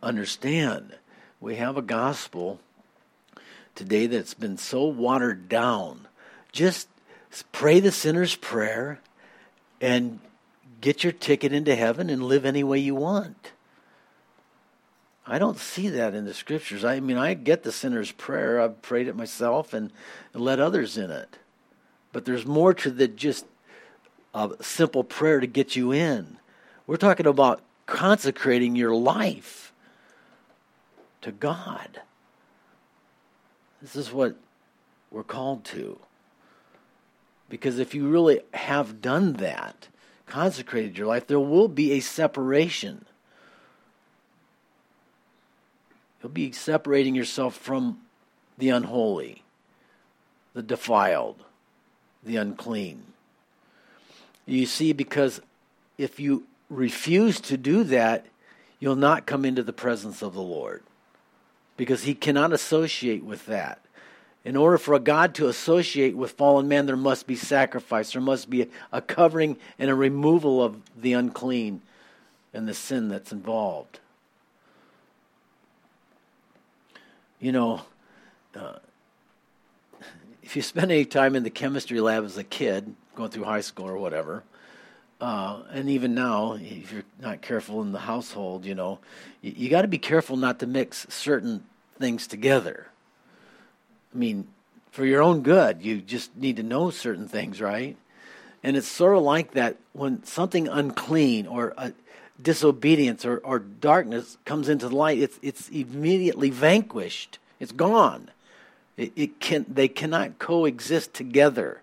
understand. 0.01 0.95
We 1.39 1.55
have 1.55 1.77
a 1.77 1.81
gospel 1.81 2.59
today 3.73 4.07
that's 4.07 4.33
been 4.33 4.57
so 4.57 4.85
watered 4.85 5.49
down. 5.49 6.07
Just 6.51 6.87
pray 7.51 7.79
the 7.79 7.91
sinner's 7.91 8.35
prayer 8.35 8.99
and 9.81 10.19
get 10.81 11.03
your 11.03 11.13
ticket 11.13 11.53
into 11.53 11.75
heaven 11.75 12.09
and 12.09 12.23
live 12.23 12.45
any 12.45 12.63
way 12.63 12.77
you 12.77 12.95
want. 12.95 13.52
I 15.25 15.39
don't 15.39 15.57
see 15.57 15.89
that 15.89 16.13
in 16.13 16.25
the 16.25 16.33
scriptures. 16.33 16.83
I 16.83 16.99
mean, 16.99 17.17
I 17.17 17.33
get 17.33 17.63
the 17.63 17.71
sinner's 17.71 18.11
prayer. 18.11 18.59
I've 18.59 18.81
prayed 18.81 19.07
it 19.07 19.15
myself 19.15 19.73
and, 19.73 19.91
led 20.33 20.59
others 20.59 20.97
in 20.97 21.11
it. 21.11 21.37
But 22.11 22.25
there's 22.25 22.45
more 22.45 22.73
to 22.73 22.89
the 22.89 23.07
just 23.07 23.45
a 24.33 24.51
simple 24.61 25.03
prayer 25.03 25.39
to 25.39 25.47
get 25.47 25.75
you 25.75 25.91
in. 25.91 26.37
We're 26.87 26.97
talking 26.97 27.27
about 27.27 27.61
consecrating 27.85 28.75
your 28.75 28.95
life 28.95 29.71
to 31.21 31.31
God. 31.31 32.01
This 33.81 33.95
is 33.95 34.11
what 34.11 34.35
we're 35.11 35.23
called 35.23 35.63
to. 35.65 35.99
Because 37.47 37.79
if 37.79 37.93
you 37.93 38.09
really 38.09 38.41
have 38.53 39.01
done 39.01 39.33
that, 39.33 39.87
consecrated 40.25 40.97
your 40.97 41.07
life, 41.07 41.27
there 41.27 41.39
will 41.39 41.67
be 41.67 41.91
a 41.91 41.99
separation 41.99 43.05
You'll 46.23 46.31
be 46.31 46.53
separating 46.53 47.15
yourself 47.15 47.55
from 47.55 47.99
the 48.57 48.69
unholy, 48.69 49.43
the 50.53 50.63
defiled, 50.63 51.43
the 52.23 52.37
unclean. 52.37 53.03
You 54.45 54.65
see, 54.65 54.93
because 54.93 55.41
if 55.97 56.21
you 56.21 56.45
refuse 56.69 57.41
to 57.41 57.57
do 57.57 57.83
that, 57.83 58.25
you'll 58.79 58.95
not 58.95 59.25
come 59.25 59.43
into 59.43 59.63
the 59.63 59.73
presence 59.73 60.21
of 60.21 60.33
the 60.33 60.41
Lord 60.41 60.83
because 61.75 62.03
he 62.03 62.15
cannot 62.15 62.53
associate 62.53 63.25
with 63.25 63.45
that. 63.47 63.79
In 64.45 64.55
order 64.55 64.77
for 64.77 64.93
a 64.93 64.99
God 64.99 65.35
to 65.35 65.47
associate 65.47 66.15
with 66.15 66.31
fallen 66.31 66.69
man, 66.69 66.85
there 66.85 66.97
must 66.97 67.27
be 67.27 67.35
sacrifice. 67.35 68.13
There 68.13 68.21
must 68.21 68.49
be 68.49 68.69
a 68.91 69.01
covering 69.01 69.57
and 69.77 69.89
a 69.89 69.95
removal 69.95 70.63
of 70.63 70.77
the 70.95 71.13
unclean 71.13 71.81
and 72.53 72.67
the 72.67 72.73
sin 72.73 73.09
that's 73.09 73.31
involved. 73.31 73.99
You 77.43 77.51
know, 77.51 77.81
uh, 78.55 78.77
if 80.43 80.55
you 80.55 80.61
spend 80.61 80.91
any 80.91 81.05
time 81.05 81.35
in 81.35 81.43
the 81.43 81.49
chemistry 81.49 81.99
lab 81.99 82.23
as 82.23 82.37
a 82.37 82.43
kid, 82.43 82.95
going 83.15 83.29
through 83.29 83.43
high 83.43 83.61
school 83.61 83.87
or 83.87 83.97
whatever, 83.97 84.43
uh, 85.19 85.61
and 85.71 85.89
even 85.89 86.15
now, 86.15 86.53
if 86.53 86.91
you're 86.91 87.03
not 87.21 87.41
careful 87.41 87.81
in 87.81 87.91
the 87.91 87.99
household, 87.99 88.65
you 88.65 88.75
know, 88.75 88.99
you, 89.41 89.53
you 89.57 89.69
got 89.69 89.81
to 89.81 89.87
be 89.89 89.97
careful 89.97 90.37
not 90.37 90.59
to 90.59 90.67
mix 90.67 91.05
certain 91.09 91.65
things 91.99 92.27
together. 92.27 92.87
I 94.13 94.17
mean, 94.17 94.47
for 94.91 95.05
your 95.05 95.21
own 95.21 95.41
good, 95.41 95.83
you 95.83 96.01
just 96.01 96.35
need 96.37 96.57
to 96.57 96.63
know 96.63 96.91
certain 96.91 97.27
things, 97.27 97.59
right? 97.59 97.97
And 98.63 98.77
it's 98.77 98.87
sort 98.87 99.17
of 99.17 99.23
like 99.23 99.51
that 99.51 99.77
when 99.91 100.23
something 100.23 100.69
unclean 100.69 101.47
or 101.47 101.73
a 101.77 101.91
disobedience 102.41 103.25
or, 103.25 103.37
or 103.39 103.59
darkness 103.59 104.37
comes 104.45 104.69
into 104.69 104.89
the 104.89 104.95
light, 104.95 105.19
it's, 105.19 105.39
it's 105.41 105.69
immediately 105.69 106.49
vanquished. 106.49 107.37
It's 107.59 107.71
gone. 107.71 108.29
It, 108.97 109.13
it 109.15 109.39
can, 109.39 109.65
they 109.67 109.87
cannot 109.87 110.39
coexist 110.39 111.13
together. 111.13 111.81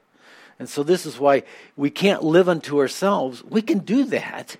And 0.59 0.69
so 0.69 0.83
this 0.83 1.07
is 1.07 1.19
why 1.19 1.45
we 1.77 1.91
can't 1.91 2.23
live 2.23 2.49
unto 2.49 2.79
ourselves. 2.79 3.43
We 3.43 3.63
can 3.63 3.79
do 3.79 4.05
that. 4.05 4.57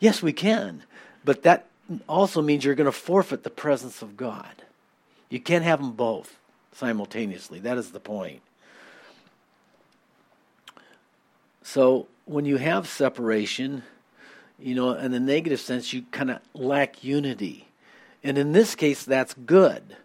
Yes, 0.00 0.22
we 0.22 0.32
can. 0.32 0.82
But 1.24 1.44
that 1.44 1.66
also 2.08 2.42
means 2.42 2.64
you're 2.64 2.74
going 2.74 2.86
to 2.86 2.92
forfeit 2.92 3.44
the 3.44 3.50
presence 3.50 4.02
of 4.02 4.16
God. 4.16 4.62
You 5.28 5.40
can't 5.40 5.64
have 5.64 5.80
them 5.80 5.92
both 5.92 6.36
simultaneously. 6.72 7.60
That 7.60 7.78
is 7.78 7.92
the 7.92 8.00
point. 8.00 8.40
So 11.62 12.06
when 12.26 12.44
you 12.44 12.58
have 12.58 12.86
separation, 12.88 13.82
you 14.58 14.74
know, 14.74 14.92
in 14.92 15.12
the 15.12 15.20
negative 15.20 15.60
sense, 15.60 15.92
you 15.92 16.02
kind 16.10 16.30
of 16.30 16.40
lack 16.54 17.04
unity. 17.04 17.68
And 18.24 18.38
in 18.38 18.52
this 18.52 18.74
case, 18.74 19.04
that's 19.04 19.34
good 19.34 19.96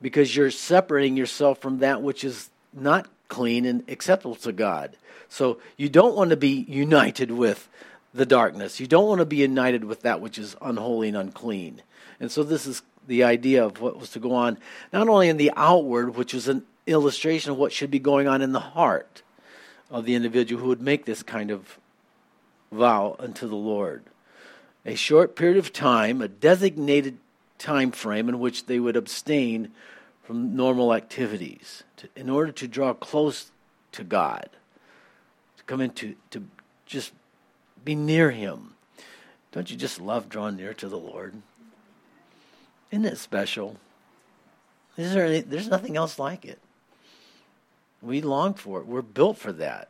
because 0.00 0.34
you're 0.34 0.50
separating 0.50 1.16
yourself 1.16 1.58
from 1.58 1.78
that 1.78 2.02
which 2.02 2.24
is 2.24 2.50
not 2.72 3.08
clean 3.28 3.64
and 3.64 3.82
acceptable 3.88 4.36
to 4.36 4.52
God. 4.52 4.96
So 5.28 5.58
you 5.76 5.88
don't 5.88 6.14
want 6.14 6.30
to 6.30 6.36
be 6.36 6.64
united 6.68 7.30
with 7.30 7.68
the 8.14 8.26
darkness. 8.26 8.80
You 8.80 8.86
don't 8.86 9.08
want 9.08 9.18
to 9.18 9.26
be 9.26 9.36
united 9.36 9.84
with 9.84 10.02
that 10.02 10.20
which 10.20 10.38
is 10.38 10.56
unholy 10.62 11.08
and 11.08 11.16
unclean. 11.16 11.82
And 12.20 12.30
so 12.30 12.42
this 12.42 12.66
is 12.66 12.82
the 13.06 13.24
idea 13.24 13.64
of 13.64 13.80
what 13.80 13.98
was 13.98 14.10
to 14.10 14.18
go 14.18 14.34
on, 14.34 14.58
not 14.92 15.08
only 15.08 15.28
in 15.28 15.36
the 15.36 15.52
outward, 15.56 16.16
which 16.16 16.34
is 16.34 16.48
an 16.48 16.64
illustration 16.86 17.50
of 17.50 17.58
what 17.58 17.72
should 17.72 17.90
be 17.90 17.98
going 17.98 18.26
on 18.26 18.42
in 18.42 18.52
the 18.52 18.60
heart 18.60 19.22
of 19.90 20.04
the 20.04 20.14
individual 20.14 20.62
who 20.62 20.68
would 20.68 20.80
make 20.80 21.04
this 21.04 21.22
kind 21.22 21.50
of 21.50 21.78
vow 22.70 23.16
unto 23.18 23.48
the 23.48 23.56
Lord. 23.56 24.04
A 24.84 24.94
short 24.94 25.34
period 25.34 25.56
of 25.56 25.72
time, 25.72 26.20
a 26.20 26.28
designated 26.28 27.18
time 27.58 27.90
frame 27.90 28.28
in 28.28 28.38
which 28.38 28.66
they 28.66 28.78
would 28.78 28.96
abstain 28.96 29.72
from 30.22 30.56
normal 30.56 30.92
activities 30.92 31.84
to, 31.96 32.08
in 32.16 32.28
order 32.28 32.52
to 32.52 32.68
draw 32.68 32.92
close 32.92 33.50
to 33.92 34.04
God, 34.04 34.48
to 35.56 35.64
come 35.64 35.80
into 35.80 36.14
to 36.30 36.44
just 36.84 37.12
be 37.84 37.94
near 37.94 38.30
Him. 38.30 38.74
Don't 39.52 39.70
you 39.70 39.76
just 39.76 40.00
love 40.00 40.28
drawing 40.28 40.56
near 40.56 40.74
to 40.74 40.88
the 40.88 40.98
Lord? 40.98 41.34
Isn't 42.90 43.04
it 43.04 43.18
special? 43.18 43.76
Is 44.96 45.12
there 45.14 45.26
any, 45.26 45.40
there's 45.40 45.68
nothing 45.68 45.96
else 45.96 46.18
like 46.18 46.44
it. 46.44 46.58
We 48.02 48.20
long 48.20 48.54
for 48.54 48.80
it. 48.80 48.86
We're 48.86 49.02
built 49.02 49.38
for 49.38 49.52
that. 49.52 49.88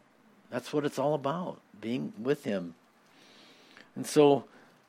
That's 0.50 0.73
what 0.73 0.85
it's 0.85 0.99
all 0.99 1.14
about 1.14 1.61
being 1.80 2.12
with 2.18 2.45
Him. 2.45 2.75
And 3.95 4.06
so 4.06 4.45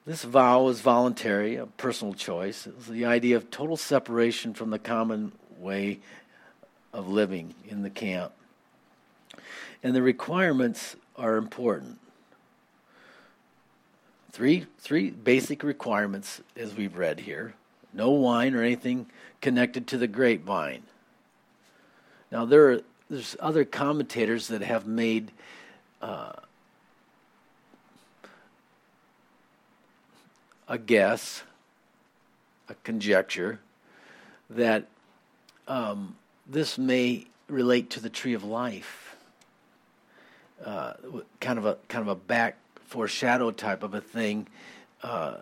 this 0.06 0.24
vow 0.24 0.68
is 0.70 0.82
voluntary, 0.82 1.56
a 1.56 1.66
personal 1.66 2.14
choice. 2.14 2.68
It 2.68 2.76
was 2.76 2.88
the 2.88 3.06
idea 3.06 3.36
of 3.36 3.52
total 3.52 3.78
separation 3.78 4.54
from 4.54 4.70
the 4.70 4.80
common 4.80 5.32
way 5.60 6.00
of 6.94 7.08
living 7.08 7.54
in 7.68 7.84
the 7.84 7.90
camp. 7.90 8.32
And 9.84 9.96
the 9.96 10.02
requirements 10.02 10.96
are 11.16 11.38
important. 11.38 12.00
Three, 14.32 14.66
three 14.80 15.10
basic 15.10 15.64
requirements, 15.64 16.42
as 16.56 16.76
we've 16.76 16.98
read 16.98 17.22
here 17.22 17.54
no 17.94 18.12
wine 18.12 18.54
or 18.54 18.62
anything 18.62 19.08
connected 19.42 19.88
to 19.88 19.98
the 19.98 20.08
grapevine. 20.08 20.84
Now, 22.32 22.46
there 22.46 22.72
are, 22.72 22.82
there's 23.10 23.36
other 23.40 23.66
commentators 23.66 24.48
that 24.50 24.62
have 24.62 24.86
made 24.86 25.32
uh, 26.02 26.34
a 30.68 30.78
guess, 30.78 31.44
a 32.70 32.76
conjecture, 32.84 33.60
that 34.50 34.86
um, 35.68 36.16
this 36.46 36.78
may 36.78 37.26
relate 37.48 37.90
to 37.90 38.00
the 38.00 38.10
tree 38.10 38.34
of 38.34 38.44
life. 38.44 39.16
uh, 40.64 40.94
kind 41.40 41.60
of 41.60 41.66
a 41.66 41.78
kind 41.88 42.02
of 42.02 42.08
a 42.08 42.16
back 42.16 42.58
foreshadow 42.86 43.52
type 43.52 43.84
of 43.84 43.94
a 43.94 44.02
thing. 44.02 44.48
Uh, 45.04 45.36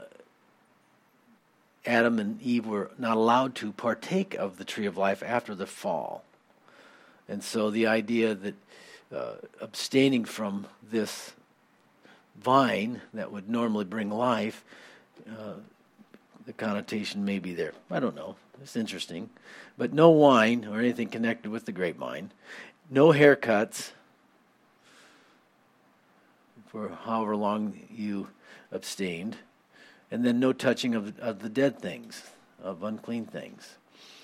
Adam 1.86 2.20
and 2.20 2.42
Eve 2.42 2.66
were 2.66 2.92
not 2.98 3.16
allowed 3.16 3.54
to 3.56 3.72
partake 3.72 4.34
of 4.34 4.58
the 4.58 4.66
tree 4.66 4.88
of 4.88 4.98
life 4.98 5.22
after 5.24 5.54
the 5.54 5.68
fall. 5.68 6.24
And 7.30 7.44
so 7.44 7.70
the 7.70 7.86
idea 7.88 8.34
that 8.34 8.56
uh, 9.16 9.34
abstaining 9.62 10.26
from 10.26 10.66
this 10.92 11.34
vine 12.42 13.02
that 13.14 13.32
would 13.32 13.50
normally 13.50 13.86
bring 13.86 14.10
life, 14.10 14.64
uh, 15.30 15.54
the 16.46 16.54
connotation 16.54 17.26
may 17.26 17.40
be 17.40 17.54
there. 17.54 17.74
I 17.90 18.00
don't 18.00 18.16
know. 18.16 18.36
It's 18.62 18.76
interesting. 18.76 19.30
But 19.78 19.94
no 19.94 20.10
wine 20.10 20.66
or 20.66 20.80
anything 20.80 21.10
connected 21.10 21.52
with 21.52 21.66
the 21.66 21.72
grapevine, 21.72 22.32
no 22.90 23.10
haircuts 23.10 23.92
for 26.68 26.90
however 26.90 27.36
long 27.36 27.80
you 27.90 28.28
abstained 28.72 29.38
and 30.12 30.24
then 30.24 30.40
no 30.40 30.54
touching 30.54 30.96
of, 30.96 31.18
of 31.20 31.40
the 31.40 31.50
dead 31.50 31.80
things, 31.80 32.24
of 32.62 32.84
unclean 32.84 33.26
things. 33.26 33.76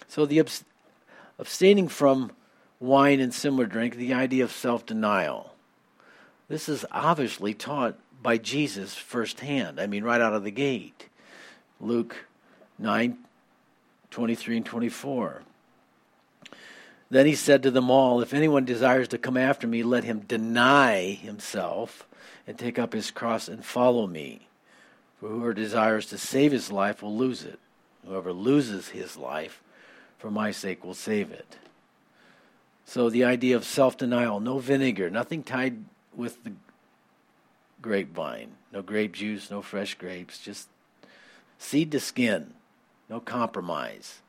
So 0.07 0.25
the 0.25 0.39
abs- 0.39 0.63
abstaining 1.39 1.87
from 1.87 2.31
wine 2.79 3.19
and 3.19 3.33
similar 3.33 3.65
drink, 3.65 3.95
the 3.95 4.13
idea 4.13 4.43
of 4.43 4.51
self 4.51 4.85
denial. 4.85 5.55
This 6.47 6.67
is 6.67 6.85
obviously 6.91 7.53
taught 7.53 7.97
by 8.21 8.37
Jesus 8.37 8.95
firsthand. 8.95 9.79
I 9.79 9.87
mean, 9.87 10.03
right 10.03 10.21
out 10.21 10.33
of 10.33 10.43
the 10.43 10.51
gate. 10.51 11.07
Luke 11.79 12.25
9 12.77 13.17
23 14.11 14.57
and 14.57 14.65
24. 14.65 15.41
Then 17.09 17.25
he 17.25 17.35
said 17.35 17.63
to 17.63 17.71
them 17.71 17.89
all, 17.89 18.21
If 18.21 18.33
anyone 18.33 18.65
desires 18.65 19.07
to 19.09 19.17
come 19.17 19.37
after 19.37 19.67
me, 19.67 19.83
let 19.83 20.03
him 20.03 20.19
deny 20.19 21.11
himself 21.11 22.05
and 22.45 22.57
take 22.57 22.77
up 22.77 22.93
his 22.93 23.11
cross 23.11 23.47
and 23.47 23.63
follow 23.63 24.07
me. 24.07 24.47
For 25.19 25.29
whoever 25.29 25.53
desires 25.53 26.07
to 26.07 26.17
save 26.17 26.51
his 26.51 26.71
life 26.71 27.01
will 27.01 27.15
lose 27.15 27.43
it. 27.43 27.59
Whoever 28.05 28.33
loses 28.33 28.89
his 28.89 29.15
life 29.15 29.61
for 30.17 30.31
my 30.31 30.51
sake 30.51 30.83
will 30.83 30.93
save 30.93 31.31
it. 31.31 31.57
So 32.85 33.09
the 33.09 33.23
idea 33.23 33.55
of 33.55 33.63
self 33.63 33.97
denial, 33.97 34.39
no 34.39 34.59
vinegar, 34.59 35.09
nothing 35.09 35.43
tied 35.43 35.83
with 36.15 36.43
the 36.43 36.53
grapevine, 37.81 38.51
no 38.71 38.81
grape 38.81 39.13
juice, 39.13 39.49
no 39.49 39.61
fresh 39.61 39.95
grapes, 39.95 40.39
just 40.39 40.67
seed 41.57 41.91
to 41.91 41.99
skin, 41.99 42.53
no 43.09 43.19
compromise. 43.19 44.19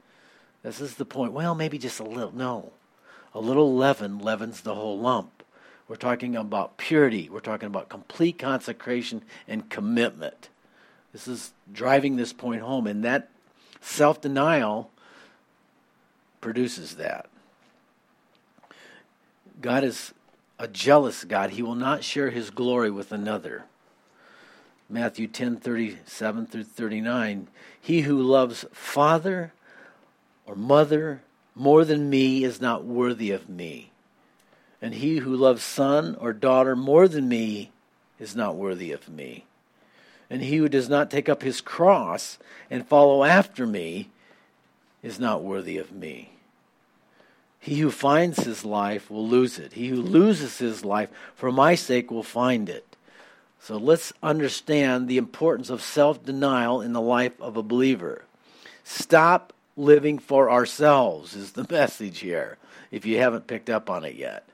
This 0.62 0.80
is 0.80 0.94
the 0.94 1.04
point. 1.04 1.32
Well, 1.32 1.54
maybe 1.54 1.78
just 1.78 2.00
a 2.00 2.04
little. 2.04 2.34
No. 2.34 2.72
A 3.34 3.40
little 3.40 3.74
leaven 3.74 4.18
leavens 4.18 4.60
the 4.60 4.74
whole 4.74 4.98
lump. 4.98 5.42
We're 5.88 5.96
talking 5.96 6.36
about 6.36 6.76
purity. 6.76 7.28
We're 7.28 7.40
talking 7.40 7.66
about 7.66 7.88
complete 7.88 8.38
consecration 8.38 9.22
and 9.48 9.68
commitment. 9.68 10.48
This 11.12 11.26
is 11.28 11.52
driving 11.70 12.16
this 12.16 12.32
point 12.32 12.62
home, 12.62 12.86
and 12.86 13.04
that 13.04 13.28
self 13.80 14.20
denial 14.20 14.90
produces 16.40 16.96
that. 16.96 17.26
God 19.60 19.84
is 19.84 20.14
a 20.58 20.68
jealous 20.68 21.24
God. 21.24 21.50
He 21.50 21.62
will 21.62 21.74
not 21.74 22.04
share 22.04 22.30
his 22.30 22.50
glory 22.50 22.90
with 22.90 23.12
another. 23.12 23.64
Matthew 24.88 25.26
10 25.26 25.56
37 25.56 26.46
through 26.46 26.64
39. 26.64 27.48
He 27.80 28.02
who 28.02 28.20
loves 28.20 28.66
father 28.72 29.52
or 30.46 30.54
mother 30.54 31.22
more 31.54 31.84
than 31.84 32.10
me 32.10 32.44
is 32.44 32.60
not 32.60 32.84
worthy 32.84 33.30
of 33.30 33.48
me. 33.48 33.90
And 34.80 34.94
he 34.94 35.18
who 35.18 35.34
loves 35.34 35.62
son 35.62 36.16
or 36.20 36.32
daughter 36.32 36.74
more 36.74 37.08
than 37.08 37.28
me 37.28 37.70
is 38.18 38.34
not 38.34 38.56
worthy 38.56 38.92
of 38.92 39.08
me. 39.08 39.44
And 40.28 40.42
he 40.42 40.56
who 40.56 40.68
does 40.68 40.88
not 40.88 41.10
take 41.10 41.28
up 41.28 41.42
his 41.42 41.60
cross 41.60 42.38
and 42.70 42.86
follow 42.86 43.24
after 43.24 43.66
me 43.66 44.10
is 45.02 45.18
not 45.18 45.42
worthy 45.42 45.78
of 45.78 45.92
me. 45.92 46.31
He 47.62 47.78
who 47.78 47.90
finds 47.90 48.42
his 48.42 48.64
life 48.64 49.10
will 49.10 49.26
lose 49.26 49.58
it. 49.58 49.74
He 49.74 49.88
who 49.88 50.02
loses 50.02 50.58
his 50.58 50.84
life 50.84 51.08
for 51.34 51.52
my 51.52 51.74
sake 51.74 52.10
will 52.10 52.24
find 52.24 52.68
it. 52.68 52.96
So 53.60 53.76
let's 53.76 54.12
understand 54.22 55.06
the 55.06 55.16
importance 55.16 55.70
of 55.70 55.80
self 55.80 56.24
denial 56.24 56.80
in 56.80 56.92
the 56.92 57.00
life 57.00 57.40
of 57.40 57.56
a 57.56 57.62
believer. 57.62 58.24
Stop 58.82 59.52
living 59.76 60.18
for 60.18 60.50
ourselves, 60.50 61.36
is 61.36 61.52
the 61.52 61.66
message 61.70 62.18
here, 62.18 62.58
if 62.90 63.06
you 63.06 63.18
haven't 63.18 63.46
picked 63.46 63.70
up 63.70 63.88
on 63.88 64.04
it 64.04 64.16
yet. 64.16 64.44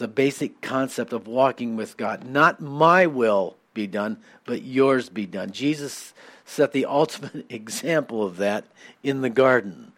the 0.00 0.08
basic 0.08 0.62
concept 0.62 1.12
of 1.12 1.28
walking 1.28 1.76
with 1.76 1.98
God. 1.98 2.24
Not 2.24 2.60
my 2.60 3.06
will 3.06 3.56
be 3.74 3.86
done, 3.86 4.16
but 4.46 4.62
yours 4.62 5.10
be 5.10 5.26
done. 5.26 5.52
Jesus 5.52 6.14
set 6.50 6.72
the 6.72 6.84
ultimate 6.84 7.46
example 7.50 8.24
of 8.24 8.38
that 8.38 8.64
in 9.02 9.20
the 9.20 9.30
garden. 9.30 9.92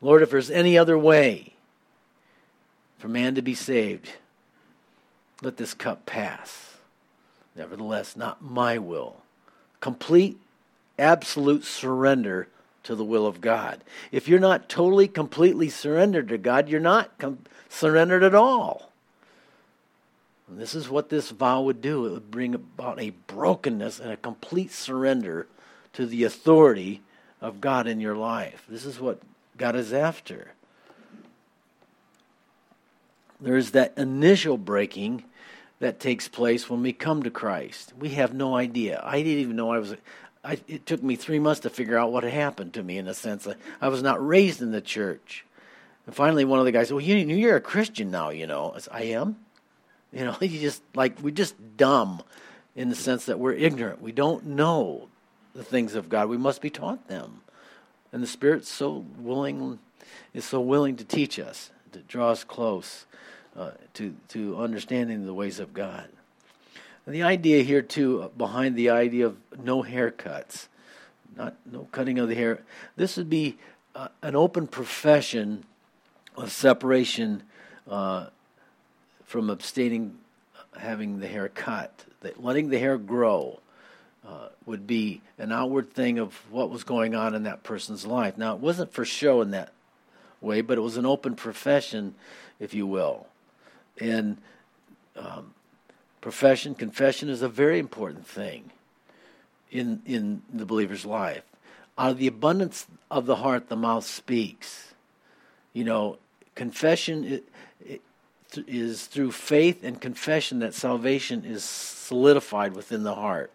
Lord, 0.00 0.22
if 0.22 0.30
there's 0.30 0.50
any 0.50 0.78
other 0.78 0.96
way 0.96 1.54
for 2.98 3.08
man 3.08 3.34
to 3.34 3.42
be 3.42 3.54
saved, 3.54 4.08
let 5.42 5.56
this 5.56 5.74
cup 5.74 6.06
pass. 6.06 6.76
Nevertheless, 7.56 8.16
not 8.16 8.42
my 8.42 8.78
will. 8.78 9.16
Complete, 9.80 10.38
absolute 10.96 11.64
surrender 11.64 12.48
to 12.84 12.94
the 12.94 13.04
will 13.04 13.26
of 13.26 13.40
God. 13.40 13.82
If 14.12 14.28
you're 14.28 14.38
not 14.38 14.68
totally, 14.68 15.08
completely 15.08 15.68
surrendered 15.68 16.28
to 16.28 16.38
God, 16.38 16.68
you're 16.68 16.80
not 16.80 17.18
com- 17.18 17.40
surrendered 17.68 18.22
at 18.22 18.34
all. 18.34 18.87
And 20.48 20.58
this 20.58 20.74
is 20.74 20.88
what 20.88 21.10
this 21.10 21.30
vow 21.30 21.62
would 21.62 21.82
do 21.82 22.06
it 22.06 22.12
would 22.12 22.30
bring 22.30 22.54
about 22.54 23.00
a 23.00 23.10
brokenness 23.26 24.00
and 24.00 24.10
a 24.10 24.16
complete 24.16 24.72
surrender 24.72 25.46
to 25.92 26.06
the 26.06 26.24
authority 26.24 27.02
of 27.40 27.60
God 27.60 27.86
in 27.86 28.00
your 28.00 28.16
life. 28.16 28.64
This 28.68 28.84
is 28.84 28.98
what 28.98 29.20
God 29.56 29.76
is 29.76 29.92
after. 29.92 30.52
There 33.40 33.56
is 33.56 33.72
that 33.72 33.92
initial 33.96 34.56
breaking 34.56 35.24
that 35.80 36.00
takes 36.00 36.26
place 36.26 36.68
when 36.68 36.82
we 36.82 36.92
come 36.92 37.22
to 37.22 37.30
Christ. 37.30 37.92
We 37.98 38.10
have 38.10 38.34
no 38.34 38.56
idea. 38.56 39.00
I 39.04 39.22
didn't 39.22 39.40
even 39.40 39.56
know 39.56 39.70
I 39.70 39.78
was. 39.78 39.94
I, 40.42 40.58
it 40.66 40.86
took 40.86 41.02
me 41.02 41.14
three 41.14 41.38
months 41.38 41.60
to 41.60 41.70
figure 41.70 41.98
out 41.98 42.10
what 42.10 42.24
had 42.24 42.32
happened 42.32 42.74
to 42.74 42.82
me. 42.82 42.98
In 42.98 43.06
a 43.06 43.14
sense, 43.14 43.46
I, 43.46 43.54
I 43.80 43.88
was 43.88 44.02
not 44.02 44.24
raised 44.24 44.62
in 44.62 44.72
the 44.72 44.80
church. 44.80 45.44
And 46.06 46.14
finally, 46.14 46.44
one 46.44 46.58
of 46.58 46.64
the 46.64 46.72
guys 46.72 46.88
said, 46.88 46.94
"Well, 46.94 47.04
you, 47.04 47.16
you're 47.16 47.56
a 47.56 47.60
Christian 47.60 48.10
now, 48.10 48.30
you 48.30 48.46
know." 48.46 48.72
I, 48.74 48.78
said, 48.80 48.92
I 48.92 49.02
am. 49.02 49.36
You 50.12 50.24
know, 50.24 50.36
you 50.40 50.60
just 50.60 50.82
like 50.94 51.20
we're 51.20 51.30
just 51.30 51.54
dumb 51.76 52.22
in 52.74 52.88
the 52.88 52.96
sense 52.96 53.26
that 53.26 53.38
we're 53.38 53.54
ignorant. 53.54 54.00
We 54.00 54.12
don't 54.12 54.46
know 54.46 55.08
the 55.54 55.64
things 55.64 55.94
of 55.94 56.08
God. 56.08 56.28
We 56.28 56.36
must 56.36 56.60
be 56.60 56.70
taught 56.70 57.08
them. 57.08 57.42
And 58.12 58.22
the 58.22 58.26
Spirit's 58.26 58.68
so 58.68 59.04
willing 59.18 59.78
is 60.32 60.44
so 60.44 60.60
willing 60.60 60.96
to 60.96 61.04
teach 61.04 61.38
us, 61.38 61.70
to 61.92 61.98
draw 62.00 62.30
us 62.30 62.44
close 62.44 63.06
uh, 63.56 63.72
to 63.94 64.14
to 64.28 64.56
understanding 64.56 65.26
the 65.26 65.34
ways 65.34 65.58
of 65.58 65.74
God. 65.74 66.08
And 67.04 67.14
the 67.14 67.22
idea 67.22 67.62
here 67.62 67.82
too 67.82 68.30
behind 68.36 68.76
the 68.76 68.90
idea 68.90 69.26
of 69.26 69.36
no 69.58 69.82
haircuts, 69.82 70.68
not 71.36 71.56
no 71.70 71.88
cutting 71.90 72.18
of 72.18 72.28
the 72.28 72.34
hair. 72.34 72.60
This 72.96 73.16
would 73.16 73.28
be 73.28 73.58
uh, 73.94 74.08
an 74.22 74.36
open 74.36 74.66
profession 74.66 75.64
of 76.36 76.52
separation 76.52 77.42
uh, 77.90 78.26
from 79.28 79.50
abstaining 79.50 80.16
having 80.78 81.20
the 81.20 81.28
hair 81.28 81.48
cut. 81.48 82.06
That 82.22 82.42
letting 82.42 82.70
the 82.70 82.78
hair 82.78 82.96
grow 82.96 83.60
uh, 84.26 84.48
would 84.66 84.86
be 84.86 85.20
an 85.36 85.52
outward 85.52 85.92
thing 85.92 86.18
of 86.18 86.34
what 86.50 86.70
was 86.70 86.82
going 86.82 87.14
on 87.14 87.34
in 87.34 87.42
that 87.44 87.62
person's 87.62 88.06
life. 88.06 88.36
Now, 88.38 88.54
it 88.54 88.60
wasn't 88.60 88.92
for 88.92 89.04
show 89.04 89.42
in 89.42 89.52
that 89.52 89.70
way, 90.40 90.62
but 90.62 90.78
it 90.78 90.80
was 90.80 90.96
an 90.96 91.06
open 91.06 91.36
profession, 91.36 92.14
if 92.58 92.72
you 92.72 92.86
will. 92.86 93.26
And 94.00 94.38
um, 95.14 95.52
profession, 96.22 96.74
confession 96.74 97.28
is 97.28 97.42
a 97.42 97.48
very 97.48 97.78
important 97.78 98.26
thing 98.26 98.70
in 99.70 100.00
in 100.06 100.40
the 100.52 100.64
believer's 100.64 101.04
life. 101.04 101.42
Out 101.98 102.12
of 102.12 102.18
the 102.18 102.28
abundance 102.28 102.86
of 103.10 103.26
the 103.26 103.36
heart, 103.36 103.68
the 103.68 103.76
mouth 103.76 104.06
speaks. 104.06 104.94
You 105.74 105.84
know, 105.84 106.18
confession. 106.54 107.24
It, 107.24 107.44
it, 107.84 108.00
is 108.66 109.06
through 109.06 109.32
faith 109.32 109.84
and 109.84 110.00
confession 110.00 110.60
that 110.60 110.74
salvation 110.74 111.44
is 111.44 111.64
solidified 111.64 112.74
within 112.74 113.02
the 113.02 113.14
heart. 113.14 113.52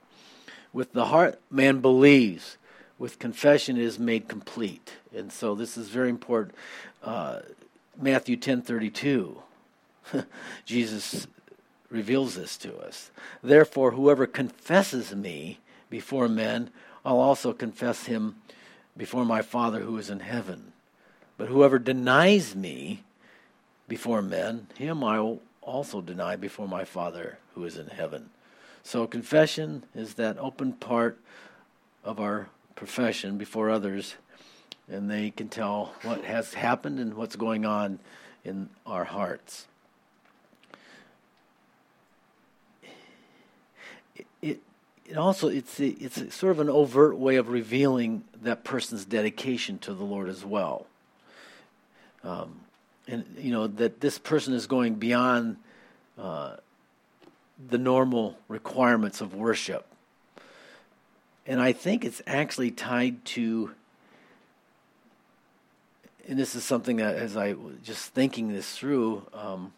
With 0.71 0.93
the 0.93 1.05
heart, 1.05 1.39
man 1.49 1.79
believes. 1.79 2.57
With 2.99 3.19
confession, 3.19 3.77
it 3.77 3.83
is 3.83 3.99
made 3.99 4.27
complete. 4.27 4.93
And 5.15 5.31
so 5.31 5.55
this 5.55 5.77
is 5.77 5.89
very 5.89 6.09
important. 6.09 6.55
Uh, 7.03 7.39
Matthew 7.99 8.37
ten 8.37 8.61
thirty 8.61 8.89
two. 8.89 9.41
Jesus 10.65 11.27
reveals 11.89 12.35
this 12.35 12.57
to 12.57 12.75
us. 12.77 13.11
Therefore, 13.41 13.91
whoever 13.91 14.25
confesses 14.25 15.15
me 15.15 15.59
before 15.89 16.27
men, 16.27 16.71
I'll 17.05 17.19
also 17.19 17.53
confess 17.53 18.05
him 18.05 18.35
before 18.97 19.25
my 19.25 19.41
Father 19.41 19.81
who 19.81 19.97
is 19.97 20.09
in 20.09 20.21
heaven. 20.21 20.73
But 21.37 21.49
whoever 21.49 21.79
denies 21.79 22.55
me 22.55 23.03
before 23.87 24.21
men, 24.21 24.67
him 24.77 25.03
I 25.03 25.19
will 25.19 25.41
also 25.61 26.01
deny 26.01 26.35
before 26.35 26.67
my 26.67 26.85
Father 26.85 27.37
who 27.55 27.65
is 27.65 27.77
in 27.77 27.87
heaven. 27.87 28.29
So, 28.83 29.07
confession 29.07 29.83
is 29.95 30.15
that 30.15 30.37
open 30.37 30.73
part 30.73 31.19
of 32.03 32.19
our 32.19 32.49
profession 32.75 33.37
before 33.37 33.69
others, 33.69 34.15
and 34.89 35.09
they 35.09 35.31
can 35.31 35.47
tell 35.47 35.93
what 36.01 36.25
has 36.25 36.53
happened 36.53 36.99
and 36.99 37.13
what's 37.13 37.35
going 37.35 37.65
on 37.65 37.99
in 38.43 38.69
our 38.85 39.05
hearts. 39.05 39.67
It, 44.15 44.27
it, 44.41 44.59
it 45.05 45.17
also 45.17 45.47
it's 45.47 45.79
a, 45.79 45.87
it's 45.87 46.17
a 46.17 46.31
sort 46.31 46.51
of 46.51 46.59
an 46.59 46.69
overt 46.69 47.17
way 47.17 47.37
of 47.37 47.49
revealing 47.49 48.25
that 48.41 48.63
person's 48.65 49.05
dedication 49.05 49.77
to 49.79 49.93
the 49.93 50.03
Lord 50.03 50.27
as 50.27 50.43
well. 50.43 50.87
Um, 52.23 52.61
and 53.07 53.25
you 53.37 53.51
know 53.51 53.67
that 53.67 53.99
this 54.01 54.17
person 54.17 54.53
is 54.53 54.67
going 54.67 54.95
beyond 54.95 55.57
uh, 56.17 56.55
the 57.69 57.77
normal 57.77 58.37
requirements 58.47 59.21
of 59.21 59.33
worship. 59.33 59.85
And 61.45 61.61
I 61.61 61.73
think 61.73 62.05
it's 62.05 62.21
actually 62.25 62.71
tied 62.71 63.23
to, 63.25 63.71
and 66.27 66.39
this 66.39 66.55
is 66.55 66.63
something 66.63 66.97
that 66.97 67.15
as 67.15 67.35
I 67.35 67.53
was 67.53 67.75
just 67.83 68.13
thinking 68.13 68.53
this 68.53 68.77
through, 68.77 69.27
um, 69.33 69.73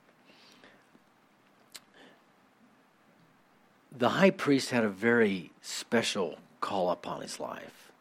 the 3.97 4.09
high 4.09 4.29
priest 4.29 4.69
had 4.69 4.83
a 4.83 4.89
very 4.89 5.51
special 5.61 6.37
call 6.61 6.91
upon 6.91 7.21
his 7.21 7.39
life. 7.39 7.91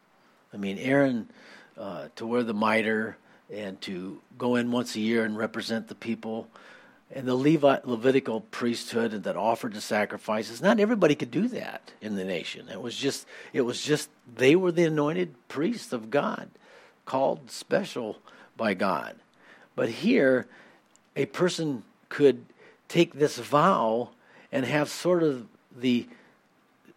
I 0.52 0.56
mean, 0.56 0.78
Aaron, 0.78 1.30
uh, 1.78 2.08
to 2.16 2.26
wear 2.26 2.42
the 2.42 2.54
mitre 2.54 3.16
and 3.52 3.80
to 3.82 4.20
go 4.38 4.56
in 4.56 4.70
once 4.70 4.96
a 4.96 5.00
year 5.00 5.24
and 5.24 5.36
represent 5.36 5.88
the 5.88 5.94
people, 5.94 6.48
and 7.14 7.26
the 7.28 7.34
Levi- 7.34 7.80
Levitical 7.84 8.40
priesthood 8.40 9.22
that 9.24 9.36
offered 9.36 9.74
the 9.74 9.80
sacrifices. 9.80 10.62
Not 10.62 10.80
everybody 10.80 11.14
could 11.14 11.30
do 11.30 11.48
that 11.48 11.92
in 12.00 12.16
the 12.16 12.24
nation. 12.24 12.68
It 12.68 12.80
was 12.80 12.96
just, 12.96 13.26
it 13.52 13.60
was 13.60 13.82
just 13.82 14.08
they 14.36 14.56
were 14.56 14.72
the 14.72 14.84
anointed 14.84 15.34
priests 15.48 15.92
of 15.92 16.10
God, 16.10 16.48
called 17.04 17.50
special 17.50 18.18
by 18.56 18.74
God. 18.74 19.16
But 19.76 19.88
here, 19.88 20.46
a 21.16 21.26
person 21.26 21.84
could 22.08 22.44
take 22.88 23.14
this 23.14 23.38
vow 23.38 24.10
and 24.50 24.64
have 24.64 24.88
sort 24.88 25.22
of 25.22 25.46
the 25.76 26.06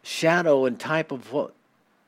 shadow 0.03 0.65
and 0.65 0.79
type 0.79 1.11
of 1.11 1.31
what 1.31 1.53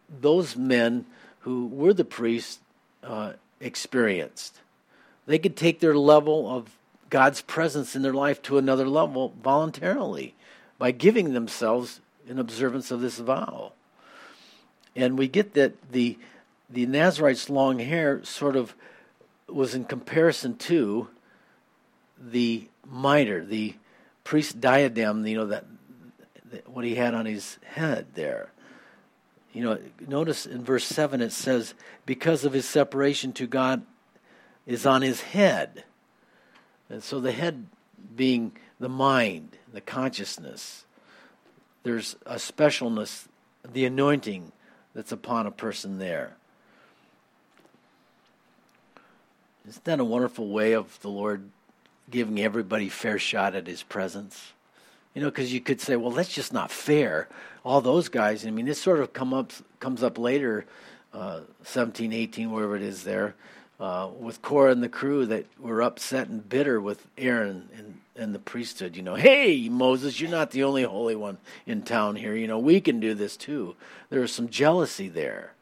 those 0.10 0.56
men 0.56 1.06
who 1.42 1.68
were 1.68 1.94
the 1.94 2.06
priests 2.06 2.60
uh, 3.04 3.34
experienced. 3.60 4.60
They 5.26 5.40
could 5.40 5.56
take 5.56 5.80
their 5.80 5.96
level 5.96 6.50
of 6.50 6.78
God's 7.10 7.42
presence 7.42 7.96
in 7.96 8.02
their 8.02 8.14
life 8.14 8.42
to 8.44 8.58
another 8.58 8.88
level 8.88 9.34
voluntarily 9.44 10.36
by 10.78 10.92
giving 10.92 11.34
themselves 11.34 12.00
in 12.28 12.40
observance 12.40 12.92
of 12.92 13.02
this 13.02 13.18
vow. 13.18 13.74
And 14.96 15.18
we 15.18 15.28
get 15.28 15.54
that 15.54 15.92
the 15.92 16.18
the 16.70 16.86
Nazarite's 16.86 17.50
long 17.50 17.80
hair 17.80 18.24
sort 18.24 18.56
of 18.56 18.76
was 19.48 19.74
in 19.74 19.86
comparison 19.86 20.56
to 20.56 21.08
the 22.20 22.68
mitre, 22.86 23.44
the 23.44 23.76
priest 24.24 24.62
diadem, 24.62 25.26
you 25.26 25.36
know 25.36 25.48
that, 25.48 25.66
that 26.52 26.70
what 26.70 26.86
he 26.86 26.96
had 26.96 27.16
on 27.16 27.26
his 27.26 27.58
head 27.64 28.06
there. 28.14 28.52
You 29.54 29.64
know, 29.64 29.80
notice 30.08 30.46
in 30.46 30.64
verse 30.64 30.86
7 30.86 31.22
it 31.22 31.32
says, 31.32 31.74
because 32.06 32.46
of 32.46 32.54
his 32.54 32.68
separation 32.68 33.34
to 33.34 33.48
God 33.48 33.84
is 34.68 34.86
on 34.86 35.02
his 35.02 35.22
head. 35.22 35.84
And 36.90 37.04
so 37.04 37.20
the 37.20 37.32
head 37.32 37.66
being 38.16 38.52
the 38.80 38.90
mind, 38.90 39.58
the 39.74 39.82
consciousness, 39.82 40.86
there's 41.84 42.16
a 42.26 42.36
specialness, 42.36 43.28
the 43.68 43.86
anointing 43.86 44.52
that's 44.94 45.12
upon 45.12 45.48
a 45.48 45.52
person 45.52 45.98
there. 45.98 46.36
Isn't 49.68 49.84
that 49.86 50.00
a 50.00 50.06
wonderful 50.06 50.50
way 50.50 50.74
of 50.74 51.00
the 51.02 51.10
Lord 51.10 51.50
giving 52.10 52.40
everybody 52.40 52.90
fair 52.90 53.20
shot 53.20 53.56
at 53.56 53.68
his 53.68 53.84
presence? 53.84 54.54
You 55.14 55.22
know, 55.22 55.30
because 55.30 55.52
you 55.52 55.60
could 55.60 55.82
say, 55.82 55.96
well, 55.96 56.12
that's 56.12 56.34
just 56.34 56.54
not 56.54 56.72
fair. 56.72 57.28
All 57.64 57.82
those 57.82 58.10
guys, 58.10 58.46
I 58.46 58.52
mean, 58.52 58.66
this 58.66 58.82
sort 58.82 59.00
of 59.00 59.12
come 59.12 59.34
up, 59.34 59.52
comes 59.80 60.04
up 60.04 60.18
later, 60.18 60.66
uh, 61.14 61.42
17, 61.64 62.14
18, 62.14 62.52
wherever 62.52 62.76
it 62.76 62.82
is 62.82 63.04
there 63.04 63.36
uh, 63.80 64.10
with 64.20 64.42
Korah 64.42 64.72
and 64.72 64.84
the 64.84 64.90
crew 64.90 65.26
that 65.26 65.46
were 65.60 65.82
upset 65.82 66.28
and 66.28 66.48
bitter 66.48 66.82
with 66.82 67.08
Aaron 67.18 67.70
and, 67.76 68.00
and 68.16 68.36
the 68.36 68.40
priesthood. 68.40 68.96
You 68.96 69.04
know, 69.04 69.16
hey, 69.16 69.70
Moses, 69.70 70.20
you're 70.20 70.30
not 70.30 70.52
the 70.52 70.64
only 70.64 70.84
holy 70.84 71.16
one 71.16 71.38
in 71.66 71.84
town 71.84 72.16
here. 72.16 72.36
You 72.36 72.48
know, 72.48 72.60
we 72.60 72.82
can 72.82 73.00
do 73.00 73.14
this 73.14 73.38
too. 73.38 73.76
There 74.10 74.22
was 74.22 74.34
some 74.34 74.50
jealousy 74.50 75.08
there. 75.08 75.54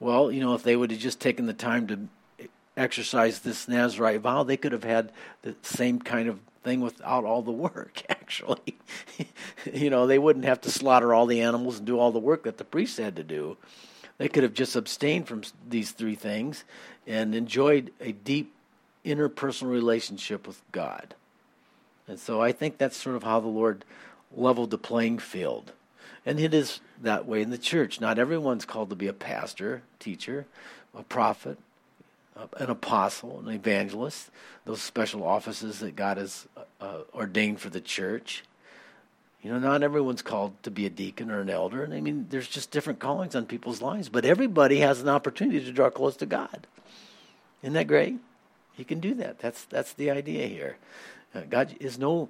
Well, 0.00 0.30
you 0.32 0.40
know, 0.40 0.54
if 0.54 0.62
they 0.62 0.76
would 0.76 0.90
have 0.90 1.00
just 1.00 1.20
taken 1.20 1.46
the 1.46 1.54
time 1.54 1.86
to 1.86 2.48
exercise 2.76 3.38
this 3.38 3.68
Nazarite 3.68 4.20
vow, 4.20 4.42
they 4.42 4.56
could 4.56 4.72
have 4.72 4.84
had 4.84 5.12
the 5.42 5.54
same 5.62 6.00
kind 6.00 6.28
of 6.28 6.40
thing 6.66 6.80
without 6.80 7.24
all 7.24 7.42
the 7.42 7.52
work, 7.52 8.02
actually. 8.10 8.76
you 9.72 9.88
know, 9.88 10.06
they 10.06 10.18
wouldn't 10.18 10.44
have 10.44 10.60
to 10.62 10.70
slaughter 10.70 11.14
all 11.14 11.26
the 11.26 11.40
animals 11.40 11.78
and 11.78 11.86
do 11.86 11.98
all 11.98 12.10
the 12.10 12.18
work 12.18 12.42
that 12.42 12.58
the 12.58 12.64
priests 12.64 12.98
had 12.98 13.16
to 13.16 13.22
do. 13.22 13.56
They 14.18 14.28
could 14.28 14.42
have 14.42 14.54
just 14.54 14.74
abstained 14.74 15.28
from 15.28 15.42
these 15.68 15.92
three 15.92 16.16
things 16.16 16.64
and 17.06 17.34
enjoyed 17.34 17.92
a 18.00 18.12
deep 18.12 18.52
interpersonal 19.04 19.70
relationship 19.70 20.46
with 20.46 20.60
God. 20.72 21.14
And 22.08 22.18
so 22.18 22.40
I 22.40 22.52
think 22.52 22.78
that's 22.78 22.96
sort 22.96 23.16
of 23.16 23.22
how 23.22 23.40
the 23.40 23.48
Lord 23.48 23.84
leveled 24.34 24.70
the 24.70 24.78
playing 24.78 25.18
field. 25.18 25.72
And 26.24 26.40
it 26.40 26.52
is 26.52 26.80
that 27.00 27.26
way 27.26 27.42
in 27.42 27.50
the 27.50 27.58
church. 27.58 28.00
Not 28.00 28.18
everyone's 28.18 28.64
called 28.64 28.90
to 28.90 28.96
be 28.96 29.06
a 29.06 29.12
pastor, 29.12 29.82
teacher, 30.00 30.46
a 30.94 31.04
prophet, 31.04 31.58
an 32.58 32.70
apostle, 32.70 33.40
an 33.40 33.48
evangelist, 33.48 34.30
those 34.64 34.82
special 34.82 35.22
offices 35.24 35.80
that 35.80 35.96
God 35.96 36.18
has 36.18 36.46
uh, 36.80 36.98
ordained 37.14 37.60
for 37.60 37.70
the 37.70 37.80
church. 37.80 38.44
You 39.42 39.52
know, 39.52 39.58
not 39.58 39.82
everyone's 39.82 40.22
called 40.22 40.60
to 40.64 40.70
be 40.70 40.86
a 40.86 40.90
deacon 40.90 41.30
or 41.30 41.40
an 41.40 41.50
elder. 41.50 41.88
I 41.90 42.00
mean, 42.00 42.26
there's 42.30 42.48
just 42.48 42.70
different 42.70 42.98
callings 42.98 43.34
on 43.34 43.46
people's 43.46 43.80
lives, 43.80 44.08
but 44.08 44.24
everybody 44.24 44.80
has 44.80 45.00
an 45.00 45.08
opportunity 45.08 45.64
to 45.64 45.72
draw 45.72 45.88
close 45.88 46.16
to 46.16 46.26
God. 46.26 46.66
Isn't 47.62 47.74
that 47.74 47.86
great? 47.86 48.16
He 48.74 48.84
can 48.84 49.00
do 49.00 49.14
that. 49.14 49.38
That's 49.38 49.64
that's 49.64 49.92
the 49.94 50.10
idea 50.10 50.46
here. 50.46 50.76
Uh, 51.34 51.42
God 51.48 51.76
is 51.80 51.98
no 51.98 52.28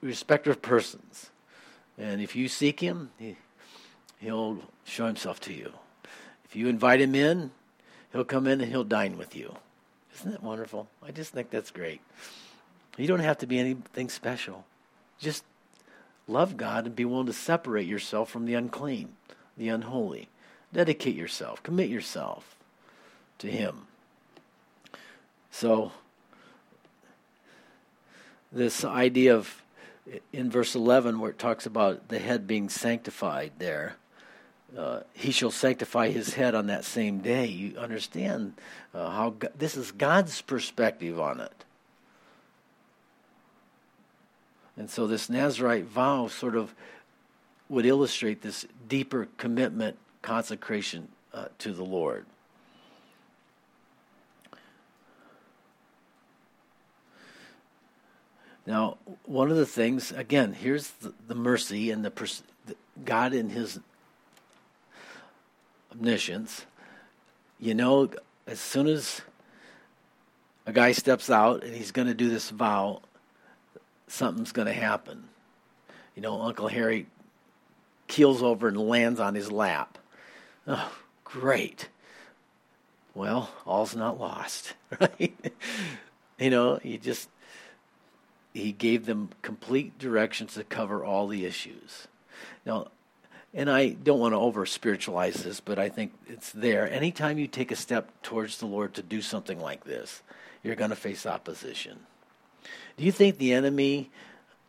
respecter 0.00 0.50
of 0.50 0.60
persons, 0.60 1.30
and 1.96 2.20
if 2.20 2.36
you 2.36 2.48
seek 2.48 2.80
Him, 2.80 3.10
he, 3.18 3.36
He'll 4.18 4.58
show 4.84 5.06
Himself 5.06 5.40
to 5.40 5.52
you. 5.52 5.72
If 6.44 6.56
you 6.56 6.68
invite 6.68 7.00
Him 7.00 7.14
in, 7.14 7.50
He'll 8.12 8.24
come 8.24 8.46
in 8.46 8.60
and 8.60 8.70
He'll 8.70 8.84
dine 8.84 9.16
with 9.16 9.36
you. 9.36 9.56
Isn't 10.14 10.30
that 10.32 10.42
wonderful? 10.42 10.88
I 11.02 11.10
just 11.10 11.32
think 11.32 11.50
that's 11.50 11.70
great. 11.70 12.00
You 12.96 13.06
don't 13.06 13.20
have 13.20 13.38
to 13.38 13.46
be 13.46 13.58
anything 13.58 14.08
special. 14.08 14.64
Just 15.18 15.44
love 16.26 16.56
God 16.56 16.86
and 16.86 16.96
be 16.96 17.04
willing 17.04 17.26
to 17.26 17.32
separate 17.32 17.86
yourself 17.86 18.30
from 18.30 18.46
the 18.46 18.54
unclean, 18.54 19.10
the 19.56 19.68
unholy. 19.68 20.28
Dedicate 20.72 21.14
yourself, 21.14 21.62
commit 21.62 21.90
yourself 21.90 22.56
to 23.38 23.48
Him. 23.48 23.86
So, 25.50 25.92
this 28.50 28.84
idea 28.84 29.34
of 29.34 29.62
in 30.32 30.50
verse 30.50 30.74
11 30.74 31.18
where 31.18 31.30
it 31.30 31.38
talks 31.38 31.66
about 31.66 32.08
the 32.08 32.18
head 32.18 32.46
being 32.46 32.68
sanctified 32.68 33.52
there 33.58 33.96
uh, 34.76 35.00
he 35.14 35.30
shall 35.30 35.50
sanctify 35.50 36.10
his 36.10 36.34
head 36.34 36.54
on 36.54 36.66
that 36.66 36.84
same 36.84 37.20
day. 37.20 37.46
You 37.46 37.78
understand 37.78 38.54
uh, 38.94 39.10
how 39.10 39.30
God, 39.30 39.52
this 39.56 39.76
is 39.76 39.92
god's 39.92 40.42
perspective 40.42 41.20
on 41.20 41.40
it. 41.40 41.64
And 44.76 44.90
so 44.90 45.06
this 45.06 45.30
nazarite 45.30 45.84
vow 45.84 46.28
sort 46.28 46.56
of 46.56 46.74
would 47.68 47.86
illustrate 47.86 48.42
this 48.42 48.66
deeper 48.88 49.28
commitment 49.38 49.96
consecration 50.22 51.08
uh, 51.32 51.46
to 51.58 51.72
the 51.72 51.84
lord. 51.84 52.26
Now, 58.66 58.98
one 59.24 59.50
of 59.50 59.56
the 59.56 59.66
things, 59.66 60.10
again, 60.10 60.52
here's 60.52 60.90
the, 60.90 61.14
the 61.28 61.36
mercy 61.36 61.92
and 61.92 62.04
the, 62.04 62.10
pers- 62.10 62.42
the, 62.66 62.74
God 63.04 63.32
in 63.32 63.48
His 63.48 63.78
omniscience. 65.96 66.66
You 67.58 67.74
know, 67.74 68.10
as 68.46 68.60
soon 68.60 68.86
as 68.86 69.22
a 70.66 70.72
guy 70.72 70.92
steps 70.92 71.30
out 71.30 71.64
and 71.64 71.74
he's 71.74 71.90
going 71.90 72.08
to 72.08 72.14
do 72.14 72.28
this 72.28 72.50
vow, 72.50 73.00
something's 74.08 74.52
going 74.52 74.66
to 74.66 74.74
happen. 74.74 75.24
You 76.14 76.22
know, 76.22 76.40
Uncle 76.42 76.68
Harry 76.68 77.06
keels 78.08 78.42
over 78.42 78.68
and 78.68 78.76
lands 78.76 79.20
on 79.20 79.34
his 79.34 79.50
lap. 79.50 79.98
Oh, 80.66 80.92
great. 81.24 81.88
Well, 83.14 83.50
all's 83.64 83.96
not 83.96 84.20
lost, 84.20 84.74
right? 85.00 85.34
you 86.38 86.50
know, 86.50 86.76
he 86.82 86.98
just 86.98 87.28
he 88.52 88.72
gave 88.72 89.06
them 89.06 89.30
complete 89.42 89.98
directions 89.98 90.54
to 90.54 90.64
cover 90.64 91.04
all 91.04 91.28
the 91.28 91.44
issues. 91.44 92.08
Now, 92.64 92.88
and 93.54 93.70
I 93.70 93.90
don't 93.90 94.18
want 94.18 94.32
to 94.32 94.38
over 94.38 94.66
spiritualize 94.66 95.36
this, 95.36 95.60
but 95.60 95.78
I 95.78 95.88
think 95.88 96.12
it's 96.28 96.52
there. 96.52 96.90
Anytime 96.90 97.38
you 97.38 97.46
take 97.46 97.70
a 97.70 97.76
step 97.76 98.10
towards 98.22 98.58
the 98.58 98.66
Lord 98.66 98.94
to 98.94 99.02
do 99.02 99.22
something 99.22 99.60
like 99.60 99.84
this, 99.84 100.22
you're 100.62 100.76
going 100.76 100.90
to 100.90 100.96
face 100.96 101.26
opposition. 101.26 101.98
Do 102.96 103.04
you 103.04 103.12
think 103.12 103.38
the 103.38 103.52
enemy 103.52 104.10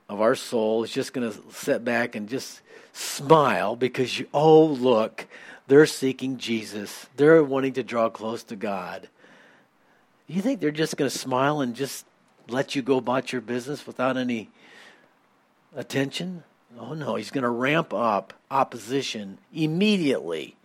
of 0.10 0.22
our 0.22 0.36
soul 0.36 0.84
is 0.84 0.92
just 0.92 1.14
going 1.14 1.30
to 1.30 1.38
sit 1.52 1.84
back 1.84 2.16
and 2.16 2.30
just 2.30 2.62
smile 2.94 3.76
because 3.76 4.18
you, 4.18 4.28
oh, 4.34 4.66
look, 4.66 5.28
they're 5.68 5.86
seeking 5.86 6.38
Jesus. 6.38 7.08
They're 7.18 7.44
wanting 7.44 7.74
to 7.74 7.84
draw 7.84 8.10
close 8.10 8.44
to 8.46 8.56
God. 8.56 9.10
Do 10.28 10.34
you 10.34 10.42
think 10.42 10.60
they're 10.60 10.72
just 10.72 10.98
going 10.98 11.10
to 11.10 11.18
smile 11.18 11.62
and 11.62 11.76
just 11.76 12.06
let 12.48 12.76
you 12.76 12.82
go 12.82 12.98
about 12.98 13.32
your 13.32 13.42
business 13.42 13.86
without 13.86 14.18
any 14.18 14.50
attention? 15.76 16.44
Oh, 16.80 16.94
no, 16.94 17.16
he's 17.16 17.32
going 17.32 17.44
to 17.44 17.50
ramp 17.50 17.94
up 17.94 18.34
opposition 18.52 19.40
immediately, 19.54 20.56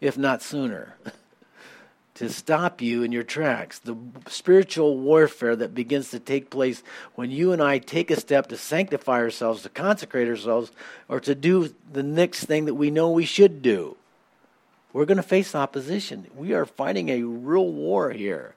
if 0.00 0.18
not 0.18 0.42
sooner, 0.42 0.96
to 2.14 2.28
stop 2.28 2.80
you 2.80 3.02
in 3.02 3.12
your 3.12 3.22
tracks. 3.22 3.78
The 3.78 3.96
spiritual 4.26 4.98
warfare 4.98 5.54
that 5.56 5.74
begins 5.74 6.10
to 6.10 6.18
take 6.18 6.50
place 6.50 6.82
when 7.14 7.30
you 7.30 7.52
and 7.52 7.62
I 7.62 7.78
take 7.78 8.10
a 8.10 8.20
step 8.20 8.48
to 8.48 8.56
sanctify 8.56 9.18
ourselves, 9.18 9.62
to 9.62 9.68
consecrate 9.68 10.28
ourselves, 10.28 10.72
or 11.08 11.20
to 11.20 11.34
do 11.34 11.74
the 11.92 12.02
next 12.02 12.44
thing 12.46 12.64
that 12.64 12.74
we 12.74 12.90
know 12.90 13.10
we 13.10 13.24
should 13.24 13.62
do. 13.62 13.96
We're 14.92 15.06
going 15.06 15.16
to 15.16 15.22
face 15.22 15.54
opposition. 15.54 16.26
We 16.36 16.52
are 16.52 16.66
fighting 16.66 17.08
a 17.08 17.22
real 17.22 17.70
war 17.70 18.10
here 18.10 18.54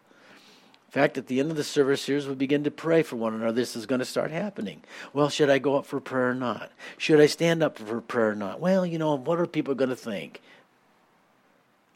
fact, 0.95 1.17
at 1.17 1.27
the 1.27 1.41
end 1.41 1.51
of 1.51 1.58
the 1.58 1.63
service 1.63 2.05
here, 2.05 2.21
we 2.27 2.36
begin 2.36 2.63
to 2.63 2.71
pray 2.71 3.03
for 3.03 3.17
one 3.17 3.34
another. 3.34 3.51
This 3.51 3.75
is 3.75 3.86
going 3.86 3.99
to 3.99 4.05
start 4.05 4.31
happening. 4.31 4.81
Well, 5.12 5.27
should 5.27 5.49
I 5.49 5.60
go 5.60 5.75
up 5.75 5.86
for 5.86 5.99
prayer 5.99 6.29
or 6.29 6.36
not? 6.36 6.71
Should 6.97 7.19
I 7.19 7.25
stand 7.25 7.62
up 7.62 7.77
for 7.77 7.99
prayer 7.99 8.29
or 8.29 8.36
not? 8.36 8.62
Well, 8.62 8.86
you 8.86 8.97
know, 8.97 9.15
what 9.15 9.38
are 9.38 9.45
people 9.45 9.75
going 9.75 9.89
to 9.89 9.95
think? 9.97 10.41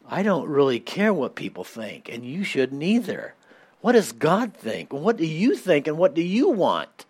I 0.06 0.22
don't 0.22 0.48
really 0.48 0.80
care 0.80 1.14
what 1.14 1.34
people 1.34 1.64
think, 1.64 2.10
and 2.10 2.26
you 2.26 2.44
shouldn't 2.44 2.82
either. 2.82 3.34
What 3.80 3.92
does 3.92 4.12
God 4.12 4.52
think? 4.52 4.92
What 4.92 5.16
do 5.16 5.26
you 5.26 5.56
think, 5.56 5.86
and 5.86 5.96
what 5.96 6.12
do 6.12 6.20
you 6.22 6.50
want? 6.50 7.06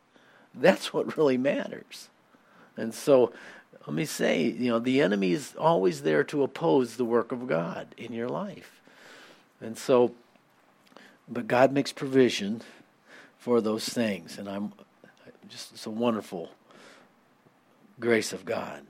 That's 0.55 0.93
what 0.93 1.17
really 1.17 1.39
matters. 1.39 2.09
And 2.77 2.95
so, 2.95 3.33
let 3.85 3.97
me 3.97 4.05
say, 4.05 4.43
you 4.45 4.71
know, 4.71 4.79
the 4.79 5.01
enemy 5.01 5.33
is 5.33 5.57
always 5.59 6.03
there 6.03 6.23
to 6.23 6.45
oppose 6.45 6.97
the 6.97 7.05
work 7.05 7.33
of 7.33 7.49
God 7.49 7.95
in 7.97 8.13
your 8.13 8.29
life. 8.29 8.81
And 9.61 9.77
so, 9.77 10.15
but 11.31 11.47
God 11.47 11.73
makes 11.73 11.93
provision 11.93 12.63
for 13.39 13.61
those 13.61 13.89
things, 13.89 14.37
and 14.37 14.49
I'm 14.49 14.73
just 15.49 15.73
it's 15.73 15.87
a 15.87 15.91
wonderful 15.91 16.51
grace 17.99 18.33
of 18.33 18.45
God. 18.45 18.83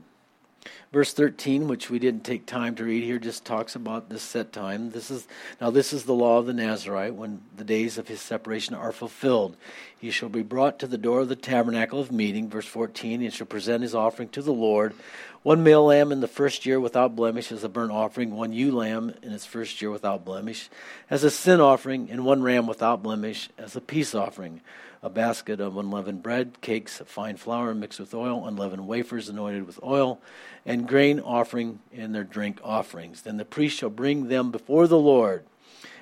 Verse 0.93 1.13
13, 1.13 1.69
which 1.69 1.89
we 1.89 1.99
didn't 1.99 2.25
take 2.25 2.47
time 2.47 2.75
to 2.75 2.85
read 2.85 3.05
here, 3.05 3.19
just 3.19 3.45
talks 3.45 3.75
about 3.77 4.09
this 4.09 4.23
set 4.23 4.53
time. 4.53 4.91
This 4.91 5.11
is 5.11 5.29
now 5.61 5.71
this 5.71 5.93
is 5.93 6.05
the 6.05 6.15
law 6.15 6.39
of 6.39 6.47
the 6.47 6.53
Nazarite 6.53 7.15
when 7.15 7.41
the 7.57 7.65
days 7.65 7.97
of 7.97 8.09
his 8.09 8.21
separation 8.21 8.75
are 8.75 8.93
fulfilled. 8.93 9.57
He 9.99 10.11
shall 10.11 10.29
be 10.29 10.43
brought 10.43 10.79
to 10.81 10.87
the 10.87 10.99
door 10.99 11.21
of 11.21 11.29
the 11.29 11.37
tabernacle 11.37 12.01
of 12.01 12.11
meeting, 12.11 12.49
verse 12.49 12.67
14, 12.67 13.23
and 13.23 13.33
shall 13.33 13.47
present 13.47 13.83
his 13.83 13.95
offering 13.95 14.31
to 14.31 14.43
the 14.43 14.53
Lord 14.53 14.95
one 15.43 15.63
male 15.63 15.87
lamb 15.87 16.13
in 16.13 16.21
the 16.21 16.29
first 16.29 16.67
year 16.67 16.79
without 16.79 17.17
blemish 17.17 17.51
as 17.51 17.65
a 17.65 17.69
burnt 17.69 17.93
offering, 17.93 18.37
one 18.37 18.53
ewe 18.53 18.73
lamb 18.73 19.15
in 19.23 19.33
its 19.33 19.47
first 19.47 19.81
year 19.81 19.91
without 19.91 20.25
blemish 20.25 20.69
as 21.09 21.25
a 21.25 21.31
sin 21.31 21.61
offering, 21.61 22.11
and 22.11 22.25
one 22.25 22.43
ram 22.43 22.67
without 22.67 23.03
blemish 23.03 23.49
as 23.57 23.75
a 23.75 23.81
peace 23.81 24.15
offering. 24.15 24.61
A 25.03 25.09
basket 25.09 25.61
of 25.61 25.79
unleavened 25.79 26.23
bread, 26.23 26.61
cakes 26.61 27.01
of 27.01 27.09
fine 27.09 27.37
flour 27.37 27.75
mixed 27.75 28.01
with 28.01 28.13
oil, 28.13 28.47
unleavened 28.47 28.87
wafers 28.87 29.29
anointed 29.31 29.67
with 29.67 29.83
oil, 29.83 30.21
and 30.67 30.87
grain 30.87 31.19
offering 31.19 31.81
in 31.91 32.13
their 32.13 32.25
drink 32.25 32.61
offerings. 32.63 33.23
Then 33.23 33.39
the 33.39 33.47
priest 33.47 33.79
shall 33.79 33.91
bring 33.91 34.29
them 34.29 34.51
before 34.51 34.87
the 34.87 34.99
Lord 34.99 35.45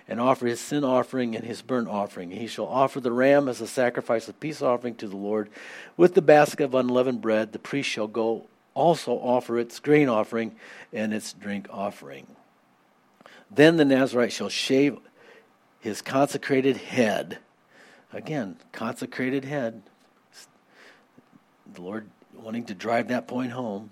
and 0.08 0.18
offer 0.18 0.46
his 0.46 0.60
sin 0.60 0.82
offering 0.82 1.36
and 1.36 1.44
his 1.44 1.60
burnt 1.60 1.86
offering. 1.86 2.30
He 2.30 2.46
shall 2.46 2.66
offer 2.66 2.98
the 2.98 3.12
ram 3.12 3.46
as 3.46 3.60
a 3.60 3.66
sacrifice 3.66 4.26
of 4.26 4.40
peace 4.40 4.62
offering 4.62 4.94
to 4.96 5.06
the 5.06 5.16
Lord. 5.16 5.50
With 5.96 6.14
the 6.14 6.22
basket 6.22 6.64
of 6.64 6.74
unleavened 6.74 7.20
bread, 7.20 7.52
the 7.52 7.58
priest 7.58 7.90
shall 7.90 8.06
go 8.06 8.46
also 8.74 9.12
offer 9.12 9.58
its 9.58 9.78
grain 9.78 10.08
offering 10.08 10.54
and 10.92 11.12
its 11.12 11.34
drink 11.34 11.68
offering. 11.70 12.26
Then 13.50 13.76
the 13.76 13.84
Nazarite 13.84 14.32
shall 14.32 14.48
shave 14.48 14.98
his 15.80 16.00
consecrated 16.00 16.78
head. 16.78 17.38
Again, 18.12 18.56
consecrated 18.72 19.44
head. 19.44 19.82
The 21.74 21.82
Lord 21.82 22.08
wanting 22.34 22.64
to 22.64 22.74
drive 22.74 23.08
that 23.08 23.28
point 23.28 23.52
home. 23.52 23.90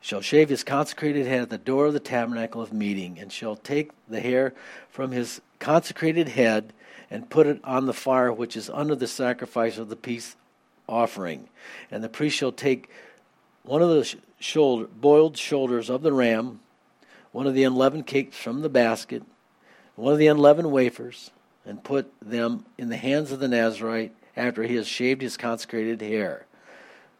Shall 0.00 0.20
shave 0.20 0.48
his 0.48 0.64
consecrated 0.64 1.26
head 1.26 1.42
at 1.42 1.50
the 1.50 1.58
door 1.58 1.86
of 1.86 1.92
the 1.92 2.00
tabernacle 2.00 2.62
of 2.62 2.72
meeting, 2.72 3.18
and 3.18 3.32
shall 3.32 3.56
take 3.56 3.90
the 4.08 4.20
hair 4.20 4.54
from 4.90 5.10
his 5.10 5.40
consecrated 5.58 6.28
head 6.28 6.72
and 7.10 7.30
put 7.30 7.46
it 7.46 7.60
on 7.64 7.86
the 7.86 7.94
fire 7.94 8.32
which 8.32 8.56
is 8.56 8.70
under 8.70 8.94
the 8.94 9.06
sacrifice 9.06 9.78
of 9.78 9.88
the 9.88 9.96
peace 9.96 10.36
offering. 10.88 11.48
And 11.90 12.04
the 12.04 12.08
priest 12.08 12.36
shall 12.36 12.52
take 12.52 12.90
one 13.62 13.82
of 13.82 13.88
the 13.88 14.14
shoulder, 14.38 14.86
boiled 14.86 15.36
shoulders 15.36 15.90
of 15.90 16.02
the 16.02 16.12
ram, 16.12 16.60
one 17.32 17.46
of 17.46 17.54
the 17.54 17.64
unleavened 17.64 18.06
cakes 18.06 18.36
from 18.36 18.62
the 18.62 18.68
basket, 18.68 19.22
one 19.96 20.12
of 20.12 20.18
the 20.18 20.26
unleavened 20.26 20.70
wafers, 20.70 21.30
and 21.68 21.84
put 21.84 22.10
them 22.22 22.64
in 22.78 22.88
the 22.88 22.96
hands 22.96 23.30
of 23.30 23.40
the 23.40 23.46
Nazarite 23.46 24.12
after 24.34 24.62
he 24.62 24.76
has 24.76 24.88
shaved 24.88 25.20
his 25.20 25.36
consecrated 25.36 26.00
hair. 26.00 26.46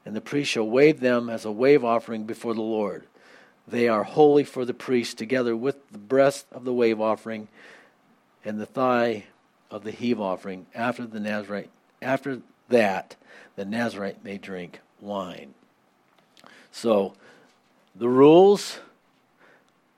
And 0.07 0.17
the 0.17 0.23
priest 0.23 0.51
shall 0.51 0.67
wave 0.67 1.01
them 1.01 1.29
as 1.29 1.45
a 1.45 1.53
wave 1.53 1.85
offering 1.85 2.25
before 2.25 2.55
the 2.55 2.63
Lord. 2.63 3.05
They 3.69 3.89
are 3.89 4.05
holy 4.05 4.45
for 4.45 4.65
the 4.65 4.73
priest, 4.73 5.19
together 5.19 5.55
with 5.55 5.77
the 5.91 5.99
breast 5.99 6.47
of 6.51 6.65
the 6.65 6.73
wave 6.73 6.99
offering 6.99 7.49
and 8.43 8.59
the 8.59 8.65
thigh 8.65 9.25
of 9.71 9.85
the 9.85 9.91
heave 9.91 10.19
offering. 10.19 10.65
After 10.75 11.07
the 11.07 11.21
Nazarite, 11.21 11.69
after 12.01 12.41
that, 12.71 13.17
the 13.57 13.67
Nazarite 13.67 14.25
may 14.25 14.39
drink 14.39 14.81
wine. 14.99 15.53
So, 16.73 17.13
the 17.95 18.09
rules, 18.09 18.79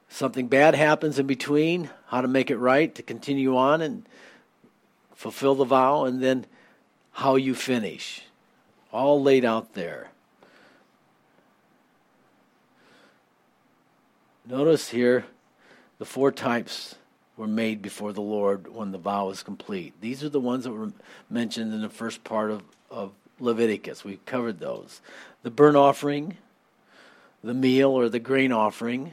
something 0.09 0.49
bad 0.49 0.75
happens 0.75 1.21
in 1.21 1.29
between, 1.29 1.91
how 2.09 2.21
to 2.21 2.29
make 2.29 2.51
it 2.51 2.57
right, 2.57 2.93
to 2.97 3.03
continue 3.03 3.57
on 3.57 3.81
and 3.81 4.05
fulfill 5.21 5.55
the 5.55 5.67
vow, 5.67 6.07
and 6.07 6.23
then 6.23 6.47
how 7.13 7.37
you 7.37 7.55
finish. 7.55 8.23
All 8.91 9.21
laid 9.21 9.45
out 9.45 9.75
there. 9.75 10.09
Notice 14.47 14.89
here 14.89 15.27
the 15.99 16.07
four 16.07 16.33
types 16.33 16.95
were 17.37 17.47
made 17.47 17.83
before 17.83 18.15
the 18.15 18.23
Lord 18.23 18.75
when 18.75 18.93
the 18.93 18.99
vow 18.99 19.27
was 19.27 19.43
complete. 19.43 19.93
These 20.01 20.25
are 20.25 20.31
the 20.31 20.41
ones 20.41 20.65
that 20.65 20.73
were 20.73 20.91
mentioned 21.29 21.75
in 21.75 21.83
the 21.83 21.91
first 21.91 22.25
part 22.25 22.51
of, 22.51 22.63
of 22.91 23.13
Leviticus. 23.39 24.03
We've 24.03 24.25
covered 24.25 24.59
those. 24.59 25.03
The 25.43 25.51
burnt 25.51 25.77
offering, 25.77 26.39
the 27.45 27.53
meal 27.53 27.91
or 27.91 28.09
the 28.09 28.21
grain 28.21 28.53
offering, 28.53 29.13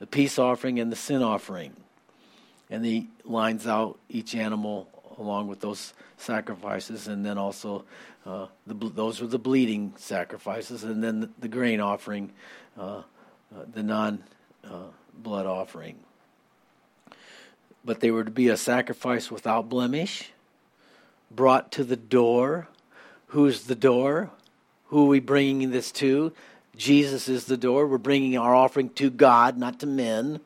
the 0.00 0.06
peace 0.08 0.36
offering, 0.36 0.80
and 0.80 0.90
the 0.90 0.96
sin 0.96 1.22
offering. 1.22 1.76
And 2.68 2.84
he 2.84 3.06
lines 3.24 3.68
out 3.68 4.00
each 4.08 4.34
animal 4.34 4.88
along 5.22 5.48
with 5.48 5.60
those 5.60 5.94
sacrifices, 6.16 7.08
and 7.08 7.24
then 7.24 7.38
also 7.38 7.84
uh, 8.26 8.46
the, 8.66 8.74
those 8.74 9.20
were 9.20 9.26
the 9.26 9.38
bleeding 9.38 9.94
sacrifices, 9.96 10.84
and 10.84 11.02
then 11.02 11.20
the, 11.20 11.30
the 11.38 11.48
grain 11.48 11.80
offering, 11.80 12.32
uh, 12.78 13.02
uh, 13.54 13.64
the 13.72 13.82
non 13.82 14.22
uh, 14.64 14.90
blood 15.14 15.46
offering. 15.46 15.96
But 17.84 18.00
they 18.00 18.10
were 18.10 18.24
to 18.24 18.30
be 18.30 18.48
a 18.48 18.56
sacrifice 18.56 19.30
without 19.30 19.68
blemish, 19.68 20.30
brought 21.30 21.72
to 21.72 21.84
the 21.84 21.96
door. 21.96 22.68
Who's 23.28 23.64
the 23.64 23.74
door? 23.74 24.30
Who 24.86 25.06
are 25.06 25.08
we 25.08 25.20
bringing 25.20 25.70
this 25.70 25.90
to? 25.92 26.32
Jesus 26.76 27.28
is 27.28 27.46
the 27.46 27.56
door. 27.56 27.86
We're 27.86 27.98
bringing 27.98 28.36
our 28.38 28.54
offering 28.54 28.90
to 28.90 29.10
God, 29.10 29.56
not 29.58 29.80
to 29.80 29.86
men. 29.86 30.40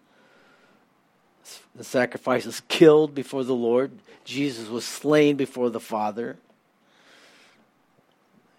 The 1.74 1.84
sacrifice 1.84 2.46
is 2.46 2.60
killed 2.68 3.14
before 3.14 3.44
the 3.44 3.54
Lord. 3.54 3.92
Jesus 4.24 4.68
was 4.68 4.84
slain 4.84 5.36
before 5.36 5.70
the 5.70 5.80
Father. 5.80 6.36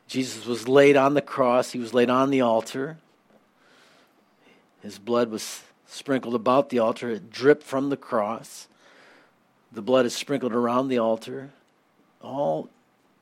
Jesus 0.08 0.46
was 0.46 0.68
laid 0.68 0.96
on 0.96 1.14
the 1.14 1.22
cross, 1.22 1.72
he 1.72 1.80
was 1.80 1.94
laid 1.94 2.10
on 2.10 2.30
the 2.30 2.42
altar. 2.42 2.98
His 4.82 4.98
blood 4.98 5.30
was 5.30 5.64
sprinkled 5.88 6.36
about 6.36 6.70
the 6.70 6.80
altar, 6.80 7.10
it 7.10 7.30
dripped 7.30 7.64
from 7.64 7.90
the 7.90 7.98
cross. 7.98 8.68
The 9.72 9.82
blood 9.82 10.06
is 10.06 10.16
sprinkled 10.16 10.54
around 10.54 10.88
the 10.88 11.00
altar. 11.00 11.50
All 12.22 12.70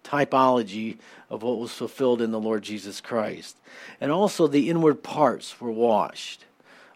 typology 0.04 0.98
of 1.30 1.42
what 1.42 1.58
was 1.58 1.74
fulfilled 1.74 2.22
in 2.22 2.32
the 2.32 2.40
Lord 2.40 2.64
Jesus 2.64 3.02
Christ. 3.02 3.58
And 4.00 4.12
also 4.12 4.46
the 4.46 4.70
inward 4.70 5.02
parts 5.02 5.60
were 5.60 5.72
washed. 5.72 6.46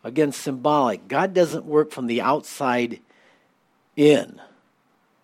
Again, 0.03 0.31
symbolic. 0.31 1.07
God 1.07 1.33
doesn't 1.33 1.65
work 1.65 1.91
from 1.91 2.07
the 2.07 2.21
outside 2.21 2.99
in, 3.95 4.39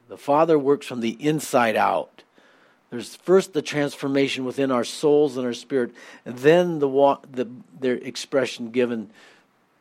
the 0.10 0.18
Father 0.18 0.60
works 0.60 0.86
from 0.86 1.00
the 1.00 1.18
inside 1.26 1.76
out. 1.76 2.24
There's 2.90 3.16
first 3.16 3.54
the 3.54 3.62
transformation 3.62 4.46
within 4.46 4.72
our 4.72 4.84
souls 4.84 5.38
and 5.38 5.46
our 5.46 5.54
spirit, 5.54 5.92
and 6.26 6.38
then 6.38 6.80
the, 6.80 7.18
the 7.32 7.48
their 7.80 7.96
expression 7.96 8.72
given 8.72 9.10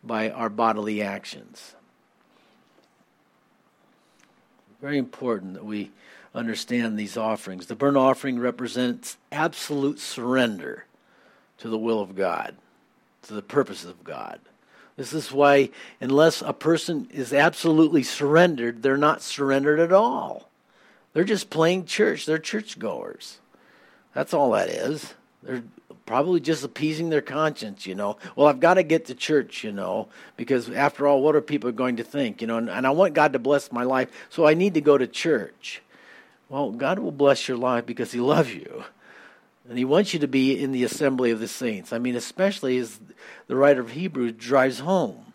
by 0.03 0.31
our 0.31 0.49
bodily 0.49 1.03
actions. 1.03 1.75
Very 4.81 4.99
important 4.99 5.55
that 5.55 5.65
we 5.65 5.91
understand 6.35 6.99
these 6.99 7.17
offerings. 7.17 7.67
The 7.67 7.77
burnt 7.77 7.97
offering 7.97 8.39
represents 8.39 9.17
absolute 9.31 9.99
surrender 9.99 10.85
to 11.59 11.69
the 11.69 11.79
will 11.79 12.01
of 12.01 12.17
God, 12.17 12.57
to 13.23 13.35
the 13.35 13.43
purposes 13.43 13.89
of 13.89 14.03
God. 14.05 14.41
This 14.97 15.13
is 15.13 15.33
why, 15.33 15.71
unless 16.01 16.41
a 16.41 16.53
person 16.53 17.09
is 17.13 17.33
absolutely 17.33 18.03
surrendered, 18.03 18.83
they're 18.83 18.97
not 18.97 19.23
surrendered 19.23 19.81
at 19.81 19.93
all. 19.93 20.49
They're 21.13 21.25
just 21.25 21.51
playing 21.51 21.87
church. 21.87 22.27
They're 22.27 22.39
churchgoers. 22.39 23.39
That's 24.15 24.33
all 24.33 24.53
that 24.53 24.69
is. 24.69 25.15
They're 25.43 25.65
probably 26.07 26.41
just 26.41 26.63
appeasing 26.63 27.09
their 27.09 27.23
conscience, 27.23 27.87
you 27.87 27.95
know. 27.95 28.19
Well, 28.37 28.47
I've 28.47 28.61
got 28.61 28.75
to 28.75 28.83
get 28.83 29.07
to 29.07 29.15
church, 29.15 29.65
you 29.65 29.73
know, 29.73 30.09
because 30.37 30.71
after 30.71 31.07
all, 31.07 31.23
what 31.23 31.35
are 31.35 31.41
people 31.41 31.73
going 31.73 31.97
to 31.97 32.05
think, 32.05 32.41
you 32.41 32.47
know? 32.47 32.59
And, 32.59 32.71
and 32.71 32.87
I 32.87 32.91
want 32.91 33.15
God 33.15 33.33
to 33.33 33.39
bless 33.39 33.73
my 33.73 33.83
life, 33.83 34.11
so 34.31 34.47
I 34.47 34.55
need 34.55 34.75
to 34.75 34.81
go 34.81 34.99
to 34.99 35.07
church. 35.07 35.83
Well, 36.49 36.71
God 36.71 36.99
will 36.99 37.13
bless 37.13 37.49
your 37.49 37.57
life 37.57 37.87
because 37.87 38.13
He 38.13 38.21
loves 38.21 38.55
you. 38.55 38.85
And 39.68 39.79
He 39.79 39.85
wants 39.85 40.12
you 40.12 40.20
to 40.20 40.29
be 40.29 40.61
in 40.61 40.72
the 40.72 40.85
assembly 40.85 41.31
of 41.31 41.40
the 41.40 41.48
saints. 41.48 41.92
I 41.92 41.98
mean, 41.98 42.16
especially 42.16 42.79
as 42.79 43.00
the 43.46 43.57
writer 43.57 43.81
of 43.81 43.90
Hebrews 43.90 44.33
drives 44.33 44.81
home. 44.81 45.33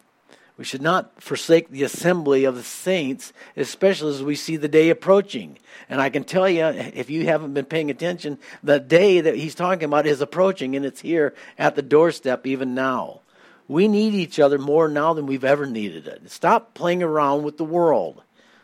We 0.57 0.65
should 0.65 0.81
not 0.81 1.21
forsake 1.21 1.69
the 1.69 1.83
assembly 1.83 2.43
of 2.43 2.55
the 2.55 2.63
saints, 2.63 3.31
especially 3.55 4.13
as 4.13 4.21
we 4.21 4.35
see 4.35 4.57
the 4.57 4.67
day 4.67 4.89
approaching. 4.89 5.57
And 5.89 6.01
I 6.01 6.09
can 6.09 6.25
tell 6.25 6.49
you, 6.49 6.65
if 6.65 7.09
you 7.09 7.25
haven't 7.25 7.53
been 7.53 7.63
paying 7.63 7.89
attention, 7.89 8.37
the 8.61 8.77
day 8.77 9.21
that 9.21 9.35
he's 9.35 9.55
talking 9.55 9.85
about 9.85 10.05
is 10.05 10.19
approaching, 10.19 10.75
and 10.75 10.85
it's 10.85 10.99
here 10.99 11.33
at 11.57 11.75
the 11.75 11.81
doorstep 11.81 12.45
even 12.45 12.75
now. 12.75 13.21
We 13.69 13.87
need 13.87 14.13
each 14.13 14.37
other 14.37 14.57
more 14.57 14.89
now 14.89 15.13
than 15.13 15.27
we've 15.27 15.45
ever 15.45 15.65
needed 15.65 16.07
it. 16.07 16.29
Stop 16.29 16.73
playing 16.73 17.03
around 17.03 17.43
with 17.43 17.55
the 17.55 17.63
world. 17.63 18.21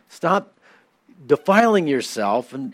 Stop 0.09 0.51
defiling 1.25 1.87
yourself 1.87 2.53
and 2.53 2.73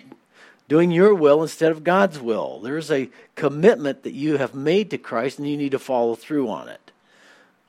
doing 0.71 0.89
your 0.89 1.13
will 1.13 1.41
instead 1.41 1.69
of 1.69 1.83
God's 1.83 2.17
will. 2.17 2.61
There's 2.61 2.89
a 2.89 3.09
commitment 3.35 4.03
that 4.03 4.13
you 4.13 4.37
have 4.37 4.55
made 4.55 4.89
to 4.91 4.97
Christ, 4.97 5.37
and 5.37 5.45
you 5.45 5.57
need 5.57 5.73
to 5.73 5.79
follow 5.79 6.15
through 6.15 6.47
on 6.47 6.69
it. 6.69 6.93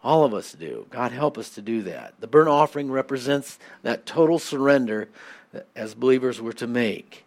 All 0.05 0.23
of 0.23 0.33
us 0.33 0.53
do. 0.53 0.87
God 0.89 1.11
help 1.11 1.37
us 1.37 1.51
to 1.57 1.63
do 1.63 1.83
that. 1.83 2.15
The 2.21 2.29
burnt 2.29 2.49
offering 2.49 2.93
represents 2.93 3.59
that 3.83 4.07
total 4.07 4.39
surrender 4.39 5.09
that 5.53 5.67
as 5.75 5.97
believers 5.97 6.41
we're 6.41 6.53
to 6.53 6.69
make. 6.69 7.25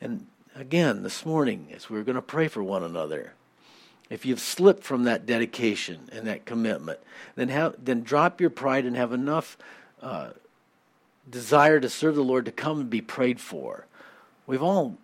And 0.00 0.28
again, 0.54 1.02
this 1.02 1.26
morning, 1.26 1.70
as 1.74 1.90
we're 1.90 2.04
going 2.04 2.14
to 2.14 2.22
pray 2.22 2.46
for 2.46 2.62
one 2.62 2.84
another, 2.84 3.32
if 4.08 4.24
you've 4.24 4.38
slipped 4.38 4.84
from 4.84 5.02
that 5.02 5.26
dedication 5.26 6.08
and 6.12 6.24
that 6.28 6.44
commitment, 6.44 7.00
then 7.34 7.48
have, 7.48 7.74
then 7.84 8.04
drop 8.04 8.40
your 8.40 8.50
pride 8.50 8.84
and 8.84 8.94
have 8.94 9.12
enough 9.12 9.58
uh, 10.00 10.28
desire 11.28 11.80
to 11.80 11.88
serve 11.88 12.14
the 12.14 12.22
Lord 12.22 12.44
to 12.44 12.52
come 12.52 12.78
and 12.78 12.88
be 12.88 13.00
prayed 13.00 13.40
for. 13.40 13.86
We've 14.46 14.62
all 14.62 14.96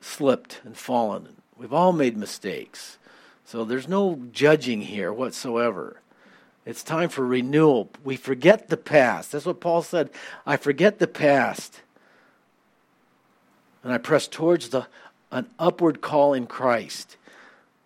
slipped 0.00 0.60
and 0.64 0.76
fallen. 0.76 1.36
We've 1.56 1.72
all 1.72 1.92
made 1.92 2.16
mistakes. 2.16 2.98
So 3.44 3.64
there's 3.64 3.88
no 3.88 4.22
judging 4.32 4.82
here 4.82 5.12
whatsoever. 5.12 6.00
It's 6.64 6.82
time 6.82 7.08
for 7.08 7.26
renewal. 7.26 7.90
We 8.04 8.16
forget 8.16 8.68
the 8.68 8.76
past. 8.76 9.32
That's 9.32 9.46
what 9.46 9.60
Paul 9.60 9.82
said. 9.82 10.10
I 10.46 10.56
forget 10.56 10.98
the 10.98 11.08
past. 11.08 11.80
And 13.82 13.92
I 13.92 13.98
press 13.98 14.28
towards 14.28 14.68
the 14.68 14.86
an 15.32 15.48
upward 15.58 16.00
call 16.00 16.34
in 16.34 16.46
Christ. 16.46 17.16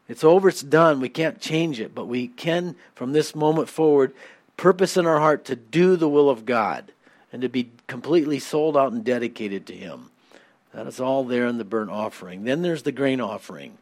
It's 0.09 0.24
over, 0.24 0.48
it's 0.48 0.62
done. 0.62 1.00
We 1.00 1.09
can't 1.09 1.40
change 1.40 1.81
it, 1.81 1.94
but 1.94 2.07
we 2.07 2.29
can 2.29 2.77
from 2.94 3.12
this 3.12 3.35
moment 3.35 3.68
forward 3.68 4.14
purpose 4.57 4.96
in 4.96 5.07
our 5.07 5.18
heart 5.18 5.44
to 5.46 5.57
do 5.57 5.96
the 5.96 6.09
will 6.09 6.31
of 6.31 6.46
God 6.46 6.92
and 7.33 7.42
to 7.42 7.48
be 7.48 7.70
completely 7.87 8.38
sold 8.38 8.77
out 8.77 8.92
and 8.92 9.05
dedicated 9.05 9.66
to 9.66 9.74
him. 9.74 10.11
That 10.75 10.87
is 10.89 11.01
all 11.01 11.25
there 11.25 11.47
in 11.47 11.59
the 11.59 11.65
burnt 11.65 11.91
offering. 11.91 12.45
Then 12.45 12.63
there's 12.63 12.83
the 12.83 12.93
grain 12.93 13.21
offering. 13.21 13.79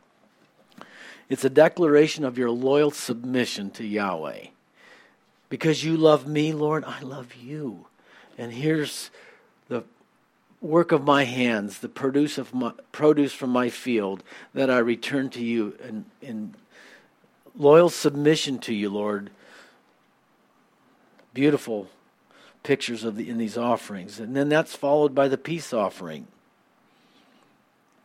It's 1.29 1.45
a 1.45 1.51
declaration 1.51 2.25
of 2.25 2.37
your 2.37 2.51
loyal 2.51 2.91
submission 2.91 3.71
to 3.73 3.87
Yahweh. 3.87 4.49
Because 5.49 5.85
you 5.85 5.97
love 5.97 6.27
me, 6.27 6.53
Lord, 6.53 6.85
I 6.85 7.01
love 7.01 7.35
you. 7.35 7.87
And 8.37 8.53
here's 8.53 9.11
the 9.69 9.85
work 10.61 10.93
of 10.93 11.05
my 11.05 11.25
hands, 11.25 11.79
the 11.79 11.89
produce 11.89 12.37
of 12.37 12.53
my 12.53 12.73
produce 12.93 13.33
from 13.33 13.51
my 13.51 13.69
field 13.71 14.23
that 14.55 14.71
I 14.71 14.79
return 14.79 15.31
to 15.31 15.43
you 15.43 15.77
in, 15.87 16.05
in 16.21 16.55
loyal 17.57 17.91
submission 17.91 18.59
to 18.61 18.75
you, 18.75 18.91
Lord. 18.91 19.31
Beautiful 21.33 21.89
pictures 22.63 23.05
of 23.05 23.17
the, 23.17 23.29
in 23.29 23.39
these 23.39 23.57
offerings. 23.57 24.21
And 24.21 24.37
then 24.37 24.49
that's 24.49 24.77
followed 24.77 25.15
by 25.15 25.29
the 25.29 25.39
peace 25.39 25.73
offering, 25.73 26.27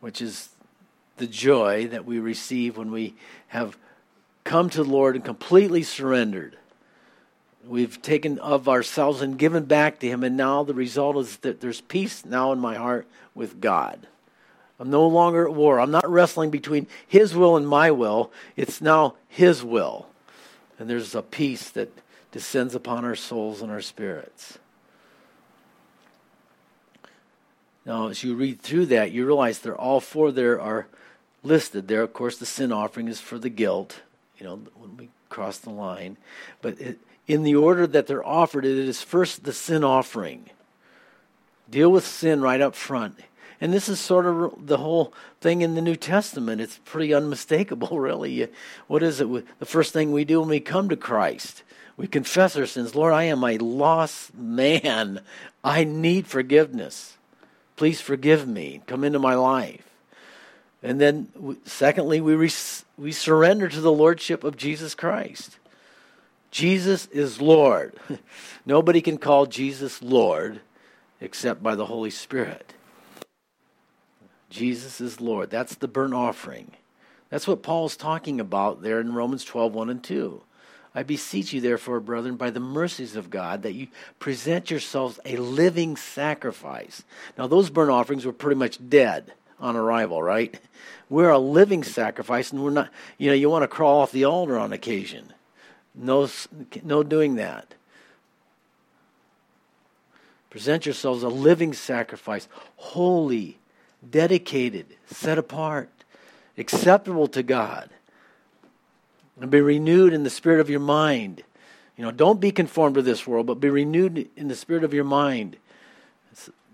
which 0.00 0.20
is 0.22 0.50
the 1.16 1.26
joy 1.26 1.88
that 1.88 2.04
we 2.04 2.18
receive 2.18 2.76
when 2.76 2.90
we 2.90 3.14
have 3.48 3.76
come 4.44 4.70
to 4.70 4.82
the 4.82 4.90
Lord 4.90 5.16
and 5.16 5.24
completely 5.24 5.82
surrendered. 5.82 6.56
We've 7.66 8.00
taken 8.00 8.38
of 8.38 8.68
ourselves 8.68 9.20
and 9.20 9.38
given 9.38 9.64
back 9.64 9.98
to 10.00 10.08
Him, 10.08 10.24
and 10.24 10.36
now 10.36 10.62
the 10.62 10.74
result 10.74 11.16
is 11.16 11.36
that 11.38 11.60
there's 11.60 11.80
peace 11.82 12.24
now 12.24 12.52
in 12.52 12.58
my 12.58 12.76
heart 12.76 13.06
with 13.34 13.60
God. 13.60 14.06
I'm 14.80 14.90
no 14.90 15.06
longer 15.06 15.46
at 15.46 15.54
war. 15.54 15.80
I'm 15.80 15.90
not 15.90 16.08
wrestling 16.08 16.50
between 16.50 16.86
His 17.06 17.34
will 17.34 17.56
and 17.56 17.68
my 17.68 17.90
will. 17.90 18.32
It's 18.56 18.80
now 18.80 19.16
His 19.28 19.62
will. 19.64 20.06
And 20.78 20.88
there's 20.88 21.14
a 21.14 21.22
peace 21.22 21.68
that 21.70 21.92
descends 22.30 22.74
upon 22.74 23.04
our 23.04 23.16
souls 23.16 23.60
and 23.60 23.70
our 23.70 23.82
spirits. 23.82 24.58
Now, 27.88 28.08
as 28.08 28.22
you 28.22 28.34
read 28.34 28.60
through 28.60 28.86
that, 28.86 29.12
you 29.12 29.24
realize 29.24 29.60
they're 29.60 29.74
all 29.74 30.00
four 30.00 30.30
there 30.30 30.60
are 30.60 30.86
listed 31.42 31.88
there. 31.88 32.02
Of 32.02 32.12
course, 32.12 32.36
the 32.36 32.44
sin 32.44 32.70
offering 32.70 33.08
is 33.08 33.18
for 33.18 33.38
the 33.38 33.48
guilt, 33.48 34.02
you 34.36 34.44
know, 34.44 34.56
when 34.74 34.98
we 34.98 35.08
cross 35.30 35.56
the 35.56 35.70
line. 35.70 36.18
But 36.60 36.78
it, 36.78 36.98
in 37.26 37.44
the 37.44 37.56
order 37.56 37.86
that 37.86 38.06
they're 38.06 38.26
offered, 38.26 38.66
it 38.66 38.76
is 38.76 39.00
first 39.00 39.44
the 39.44 39.54
sin 39.54 39.84
offering. 39.84 40.50
Deal 41.70 41.90
with 41.90 42.06
sin 42.06 42.42
right 42.42 42.60
up 42.60 42.74
front. 42.74 43.20
And 43.58 43.72
this 43.72 43.88
is 43.88 43.98
sort 43.98 44.26
of 44.26 44.66
the 44.66 44.76
whole 44.76 45.14
thing 45.40 45.62
in 45.62 45.74
the 45.74 45.80
New 45.80 45.96
Testament. 45.96 46.60
It's 46.60 46.80
pretty 46.84 47.14
unmistakable, 47.14 47.98
really. 48.00 48.48
What 48.86 49.02
is 49.02 49.18
it? 49.18 49.58
The 49.60 49.66
first 49.66 49.94
thing 49.94 50.12
we 50.12 50.26
do 50.26 50.40
when 50.40 50.50
we 50.50 50.60
come 50.60 50.90
to 50.90 50.96
Christ, 50.96 51.62
we 51.96 52.06
confess 52.06 52.54
our 52.54 52.66
sins. 52.66 52.94
Lord, 52.94 53.14
I 53.14 53.24
am 53.24 53.42
a 53.44 53.56
lost 53.56 54.34
man. 54.34 55.20
I 55.64 55.84
need 55.84 56.26
forgiveness. 56.26 57.14
Please 57.78 58.00
forgive 58.00 58.48
me. 58.48 58.82
Come 58.88 59.04
into 59.04 59.20
my 59.20 59.36
life. 59.36 59.88
And 60.82 61.00
then, 61.00 61.28
secondly, 61.64 62.20
we, 62.20 62.50
we 62.96 63.12
surrender 63.12 63.68
to 63.68 63.80
the 63.80 63.92
Lordship 63.92 64.42
of 64.42 64.56
Jesus 64.56 64.96
Christ. 64.96 65.58
Jesus 66.50 67.06
is 67.06 67.40
Lord. 67.40 67.94
Nobody 68.66 69.00
can 69.00 69.16
call 69.16 69.46
Jesus 69.46 70.02
Lord 70.02 70.60
except 71.20 71.62
by 71.62 71.76
the 71.76 71.86
Holy 71.86 72.10
Spirit. 72.10 72.74
Jesus 74.50 75.00
is 75.00 75.20
Lord. 75.20 75.48
That's 75.48 75.76
the 75.76 75.86
burnt 75.86 76.14
offering. 76.14 76.72
That's 77.30 77.46
what 77.46 77.62
Paul's 77.62 77.96
talking 77.96 78.40
about 78.40 78.82
there 78.82 78.98
in 78.98 79.14
Romans 79.14 79.44
12 79.44 79.72
1 79.72 79.88
and 79.88 80.02
2. 80.02 80.42
I 80.94 81.02
beseech 81.02 81.52
you, 81.52 81.60
therefore, 81.60 82.00
brethren, 82.00 82.36
by 82.36 82.50
the 82.50 82.60
mercies 82.60 83.14
of 83.14 83.30
God, 83.30 83.62
that 83.62 83.74
you 83.74 83.88
present 84.18 84.70
yourselves 84.70 85.20
a 85.24 85.36
living 85.36 85.96
sacrifice. 85.96 87.04
Now, 87.36 87.46
those 87.46 87.70
burnt 87.70 87.90
offerings 87.90 88.24
were 88.24 88.32
pretty 88.32 88.58
much 88.58 88.78
dead 88.88 89.32
on 89.60 89.76
arrival, 89.76 90.22
right? 90.22 90.58
We're 91.10 91.30
a 91.30 91.38
living 91.38 91.84
sacrifice, 91.84 92.52
and 92.52 92.62
we're 92.62 92.70
not, 92.70 92.90
you 93.18 93.28
know, 93.28 93.34
you 93.34 93.50
want 93.50 93.62
to 93.62 93.68
crawl 93.68 94.00
off 94.00 94.12
the 94.12 94.24
altar 94.24 94.58
on 94.58 94.72
occasion. 94.72 95.32
No, 95.94 96.28
no 96.82 97.02
doing 97.02 97.36
that. 97.36 97.74
Present 100.50 100.86
yourselves 100.86 101.22
a 101.22 101.28
living 101.28 101.74
sacrifice, 101.74 102.48
holy, 102.76 103.58
dedicated, 104.08 104.86
set 105.06 105.38
apart, 105.38 105.90
acceptable 106.56 107.28
to 107.28 107.42
God. 107.42 107.90
And 109.40 109.50
be 109.50 109.60
renewed 109.60 110.12
in 110.12 110.24
the 110.24 110.30
spirit 110.30 110.60
of 110.60 110.68
your 110.68 110.80
mind. 110.80 111.42
You 111.96 112.04
know, 112.04 112.10
don't 112.10 112.40
be 112.40 112.50
conformed 112.50 112.96
to 112.96 113.02
this 113.02 113.26
world, 113.26 113.46
but 113.46 113.60
be 113.60 113.70
renewed 113.70 114.28
in 114.36 114.48
the 114.48 114.56
spirit 114.56 114.84
of 114.84 114.94
your 114.94 115.04
mind. 115.04 115.56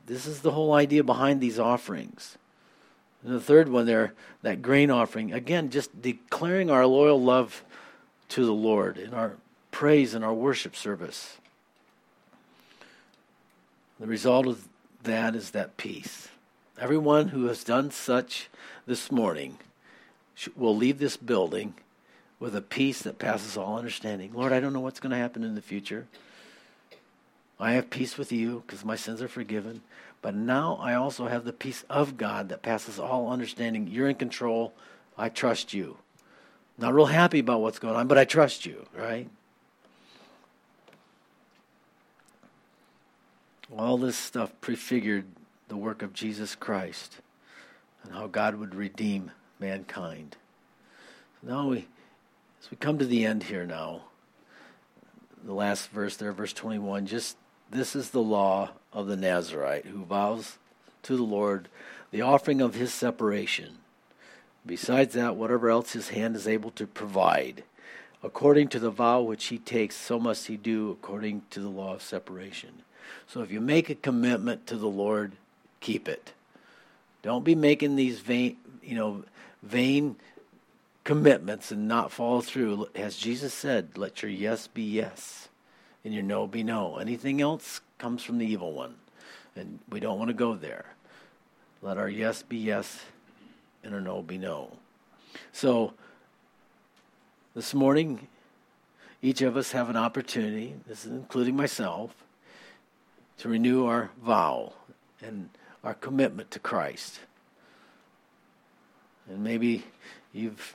This 0.07 0.27
is 0.27 0.41
the 0.41 0.51
whole 0.51 0.73
idea 0.73 1.03
behind 1.03 1.41
these 1.41 1.59
offerings. 1.59 2.37
And 3.23 3.35
the 3.35 3.41
third 3.41 3.71
one 3.71 3.87
there, 3.87 4.13
that 4.43 4.61
grain 4.61 4.91
offering, 4.91 5.33
again, 5.33 5.71
just 5.71 6.03
declaring 6.03 6.71
our 6.71 6.87
loyal 6.87 7.23
love 7.23 7.65
to 8.31 8.45
the 8.45 8.53
Lord 8.53 8.99
in 8.99 9.15
our 9.15 9.37
praise 9.71 10.15
and 10.15 10.25
our 10.25 10.35
worship 10.35 10.77
service. 10.77 11.39
The 13.99 14.07
result 14.07 14.47
of 14.47 14.69
that 15.05 15.35
is 15.35 15.53
that 15.53 15.77
peace. 15.77 16.29
Everyone 16.79 17.29
who 17.29 17.47
has 17.47 17.65
done 17.65 17.91
such 17.91 18.49
this 18.87 19.11
morning 19.11 19.59
will 20.57 20.77
leave 20.77 20.99
this 20.99 21.17
building 21.17 21.75
with 22.39 22.55
a 22.55 22.61
peace 22.61 23.03
that 23.03 23.19
passes 23.19 23.57
all 23.57 23.79
understanding. 23.79 24.33
Lord, 24.33 24.53
I 24.53 24.61
don't 24.61 24.73
know 24.73 24.81
what's 24.81 25.01
going 25.01 25.13
to 25.13 25.17
happen 25.17 25.45
in 25.45 25.55
the 25.55 25.63
future. 25.63 26.07
I 27.59 27.73
have 27.73 27.91
peace 27.91 28.19
with 28.19 28.33
you 28.33 28.63
because 28.67 28.85
my 28.85 28.97
sins 28.97 29.23
are 29.23 29.29
forgiven. 29.29 29.83
But 30.21 30.35
now 30.35 30.79
I 30.81 30.95
also 30.95 31.27
have 31.29 31.45
the 31.45 31.53
peace 31.53 31.85
of 31.91 32.17
God 32.17 32.49
that 32.49 32.63
passes 32.63 32.99
all 32.99 33.31
understanding. 33.31 33.87
You're 33.87 34.09
in 34.09 34.17
control. 34.17 34.73
I 35.19 35.29
trust 35.29 35.75
you. 35.75 35.99
Not 36.79 36.95
real 36.95 37.07
happy 37.07 37.39
about 37.39 37.61
what's 37.61 37.79
going 37.79 37.95
on, 37.95 38.09
but 38.09 38.19
I 38.19 38.25
trust 38.25 38.67
you, 38.67 38.87
right? 38.97 39.29
All 43.77 43.97
this 43.97 44.17
stuff 44.17 44.53
prefigured 44.61 45.27
the 45.69 45.77
work 45.77 46.03
of 46.03 46.13
Jesus 46.13 46.55
Christ 46.55 47.19
and 48.03 48.13
how 48.13 48.27
God 48.27 48.57
would 48.57 48.75
redeem 48.75 49.31
mankind. 49.61 50.37
Now 51.43 51.69
we 51.69 51.87
as 52.65 52.71
we 52.71 52.79
come 52.79 52.99
to 52.99 53.05
the 53.05 53.27
end 53.27 53.43
here 53.43 53.67
now, 53.67 54.01
the 55.45 55.53
last 55.53 55.91
verse 55.91 56.17
there, 56.17 56.33
verse 56.33 56.55
21, 56.55 57.05
just 57.07 57.37
this 57.71 57.95
is 57.95 58.11
the 58.11 58.23
law 58.23 58.71
of 58.91 59.07
the 59.07 59.19
Nazarite 59.19 59.85
who 59.85 60.03
vows 60.03 60.57
to 61.03 61.15
the 61.15 61.23
Lord 61.23 61.69
the 62.11 62.23
offering 62.23 62.63
of 62.63 62.75
his 62.75 62.95
separation. 62.95 63.79
Besides 64.65 65.13
that, 65.15 65.37
whatever 65.37 65.69
else 65.69 65.93
his 65.93 66.11
hand 66.11 66.37
is 66.37 66.49
able 66.49 66.71
to 66.71 66.87
provide. 66.87 67.65
According 68.23 68.69
to 68.69 68.79
the 68.79 68.91
vow 68.91 69.21
which 69.21 69.47
he 69.47 69.59
takes, 69.59 69.95
so 69.97 70.19
must 70.19 70.47
he 70.47 70.57
do 70.57 70.91
according 70.91 71.43
to 71.51 71.61
the 71.61 71.69
law 71.69 71.95
of 71.95 72.03
separation. 72.03 72.83
So 73.27 73.43
if 73.43 73.53
you 73.53 73.61
make 73.61 73.91
a 73.91 73.95
commitment 73.95 74.67
to 74.69 74.77
the 74.77 74.89
Lord, 74.89 75.33
keep 75.81 76.09
it. 76.09 76.33
Don't 77.21 77.45
be 77.45 77.55
making 77.55 77.97
these 77.97 78.21
vain, 78.21 78.57
you 78.83 78.95
know, 78.95 79.25
vain 79.63 80.17
commitments 81.05 81.71
and 81.71 81.87
not 81.87 82.11
follow 82.11 82.41
through. 82.41 82.89
As 82.95 83.17
Jesus 83.17 83.55
said, 83.55 83.97
let 83.97 84.23
your 84.23 84.31
yes 84.31 84.67
be 84.67 84.83
yes 84.83 85.49
and 86.05 86.13
your 86.13 86.23
no 86.23 86.47
be 86.47 86.63
no. 86.63 86.97
Anything 86.97 87.41
else 87.41 87.81
comes 87.99 88.23
from 88.23 88.39
the 88.39 88.47
evil 88.47 88.73
one. 88.73 88.97
And 89.55 89.79
we 89.89 90.01
don't 90.01 90.19
want 90.19 90.29
to 90.29 90.35
go 90.35 90.55
there. 90.55 90.87
Let 91.83 91.99
our 91.99 92.09
yes 92.09 92.43
be 92.43 92.57
yes 92.57 93.05
and 93.85 93.95
our 93.95 94.01
no 94.01 94.23
be 94.23 94.39
no. 94.39 94.79
So, 95.53 95.93
this 97.55 97.75
morning, 97.75 98.27
each 99.23 99.43
of 99.43 99.57
us 99.57 99.73
have 99.73 99.89
an 99.91 99.97
opportunity, 99.97 100.75
this 100.87 101.05
is 101.05 101.13
including 101.13 101.55
myself, 101.55 102.15
to 103.39 103.49
renew 103.49 103.87
our 103.87 104.11
vow 104.25 104.73
and 105.21 105.51
our 105.85 105.95
commitment 105.95 106.51
to 106.53 106.59
Christ. 106.59 107.21
And 109.29 109.45
maybe 109.45 109.85
you've 110.33 110.75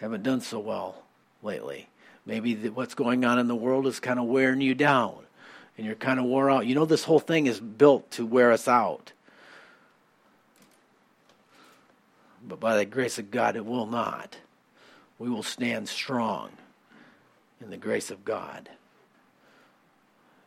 haven't 0.00 0.22
done 0.22 0.40
so 0.40 0.58
well 0.58 1.02
lately. 1.42 1.88
Maybe 2.24 2.54
the, 2.54 2.68
what's 2.70 2.94
going 2.94 3.24
on 3.24 3.38
in 3.38 3.48
the 3.48 3.54
world 3.54 3.86
is 3.86 4.00
kind 4.00 4.18
of 4.18 4.26
wearing 4.26 4.60
you 4.60 4.74
down 4.74 5.18
and 5.76 5.86
you're 5.86 5.94
kind 5.94 6.18
of 6.18 6.26
wore 6.26 6.50
out. 6.50 6.66
You 6.66 6.74
know, 6.74 6.84
this 6.84 7.04
whole 7.04 7.20
thing 7.20 7.46
is 7.46 7.60
built 7.60 8.10
to 8.12 8.26
wear 8.26 8.52
us 8.52 8.66
out. 8.66 9.12
But 12.46 12.60
by 12.60 12.76
the 12.76 12.84
grace 12.84 13.18
of 13.18 13.30
God, 13.30 13.56
it 13.56 13.64
will 13.64 13.86
not. 13.86 14.36
We 15.18 15.28
will 15.28 15.42
stand 15.42 15.88
strong 15.88 16.50
in 17.60 17.70
the 17.70 17.76
grace 17.76 18.10
of 18.10 18.24
God. 18.24 18.68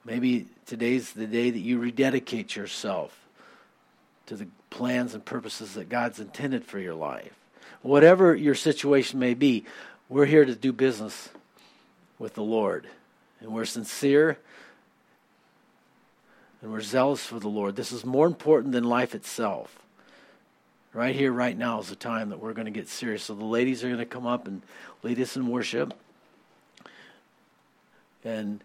Maybe 0.05 0.47
today's 0.65 1.11
the 1.11 1.27
day 1.27 1.49
that 1.49 1.59
you 1.59 1.79
rededicate 1.79 2.55
yourself 2.55 3.27
to 4.27 4.35
the 4.35 4.47
plans 4.69 5.13
and 5.13 5.25
purposes 5.25 5.73
that 5.73 5.89
God's 5.89 6.19
intended 6.19 6.63
for 6.63 6.79
your 6.79 6.93
life. 6.93 7.38
Whatever 7.81 8.35
your 8.35 8.55
situation 8.55 9.19
may 9.19 9.33
be, 9.33 9.65
we're 10.09 10.25
here 10.25 10.45
to 10.45 10.55
do 10.55 10.73
business 10.73 11.29
with 12.17 12.33
the 12.33 12.43
Lord. 12.43 12.87
And 13.39 13.53
we're 13.53 13.65
sincere 13.65 14.37
and 16.61 16.71
we're 16.71 16.81
zealous 16.81 17.25
for 17.25 17.39
the 17.39 17.47
Lord. 17.47 17.75
This 17.75 17.91
is 17.91 18.05
more 18.05 18.27
important 18.27 18.73
than 18.73 18.83
life 18.83 19.15
itself. 19.15 19.79
Right 20.93 21.15
here, 21.15 21.31
right 21.31 21.57
now 21.57 21.79
is 21.79 21.89
the 21.89 21.95
time 21.95 22.29
that 22.29 22.39
we're 22.39 22.53
going 22.53 22.65
to 22.65 22.71
get 22.71 22.89
serious. 22.89 23.23
So 23.23 23.35
the 23.35 23.45
ladies 23.45 23.83
are 23.83 23.87
going 23.87 23.99
to 23.99 24.05
come 24.05 24.25
up 24.25 24.47
and 24.47 24.61
lead 25.03 25.19
us 25.19 25.37
in 25.37 25.47
worship. 25.47 25.93
And 28.25 28.61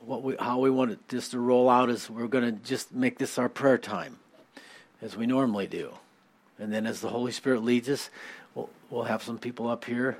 what 0.00 0.22
we, 0.22 0.36
how 0.38 0.60
we 0.60 0.70
want 0.70 1.08
this 1.08 1.30
to 1.30 1.38
roll 1.38 1.68
out 1.68 1.90
is 1.90 2.08
we're 2.08 2.28
going 2.28 2.44
to 2.44 2.64
just 2.64 2.94
make 2.94 3.18
this 3.18 3.38
our 3.38 3.48
prayer 3.48 3.78
time, 3.78 4.18
as 5.02 5.16
we 5.16 5.26
normally 5.26 5.66
do. 5.66 5.92
And 6.60 6.72
then 6.72 6.86
as 6.86 7.00
the 7.00 7.08
Holy 7.08 7.32
Spirit 7.32 7.64
leads 7.64 7.88
us, 7.88 8.10
we'll, 8.54 8.68
we'll 8.90 9.04
have 9.04 9.22
some 9.22 9.38
people 9.38 9.66
up 9.68 9.84
here 9.84 10.18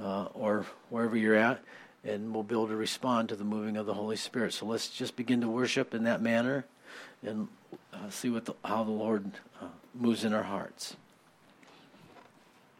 uh, 0.00 0.26
or 0.34 0.66
wherever 0.90 1.16
you're 1.16 1.34
at, 1.34 1.62
and 2.04 2.34
we'll 2.34 2.42
be 2.42 2.54
able 2.54 2.68
to 2.68 2.76
respond 2.76 3.30
to 3.30 3.36
the 3.36 3.44
moving 3.44 3.76
of 3.76 3.86
the 3.86 3.94
Holy 3.94 4.16
Spirit. 4.16 4.52
So 4.52 4.66
let's 4.66 4.88
just 4.90 5.16
begin 5.16 5.40
to 5.40 5.48
worship 5.48 5.94
in 5.94 6.04
that 6.04 6.20
manner 6.20 6.66
and 7.22 7.48
uh, 7.92 8.10
see 8.10 8.28
what 8.28 8.44
the, 8.44 8.54
how 8.64 8.84
the 8.84 8.90
Lord 8.90 9.32
uh, 9.60 9.66
moves 9.94 10.24
in 10.24 10.34
our 10.34 10.42
hearts. 10.42 10.96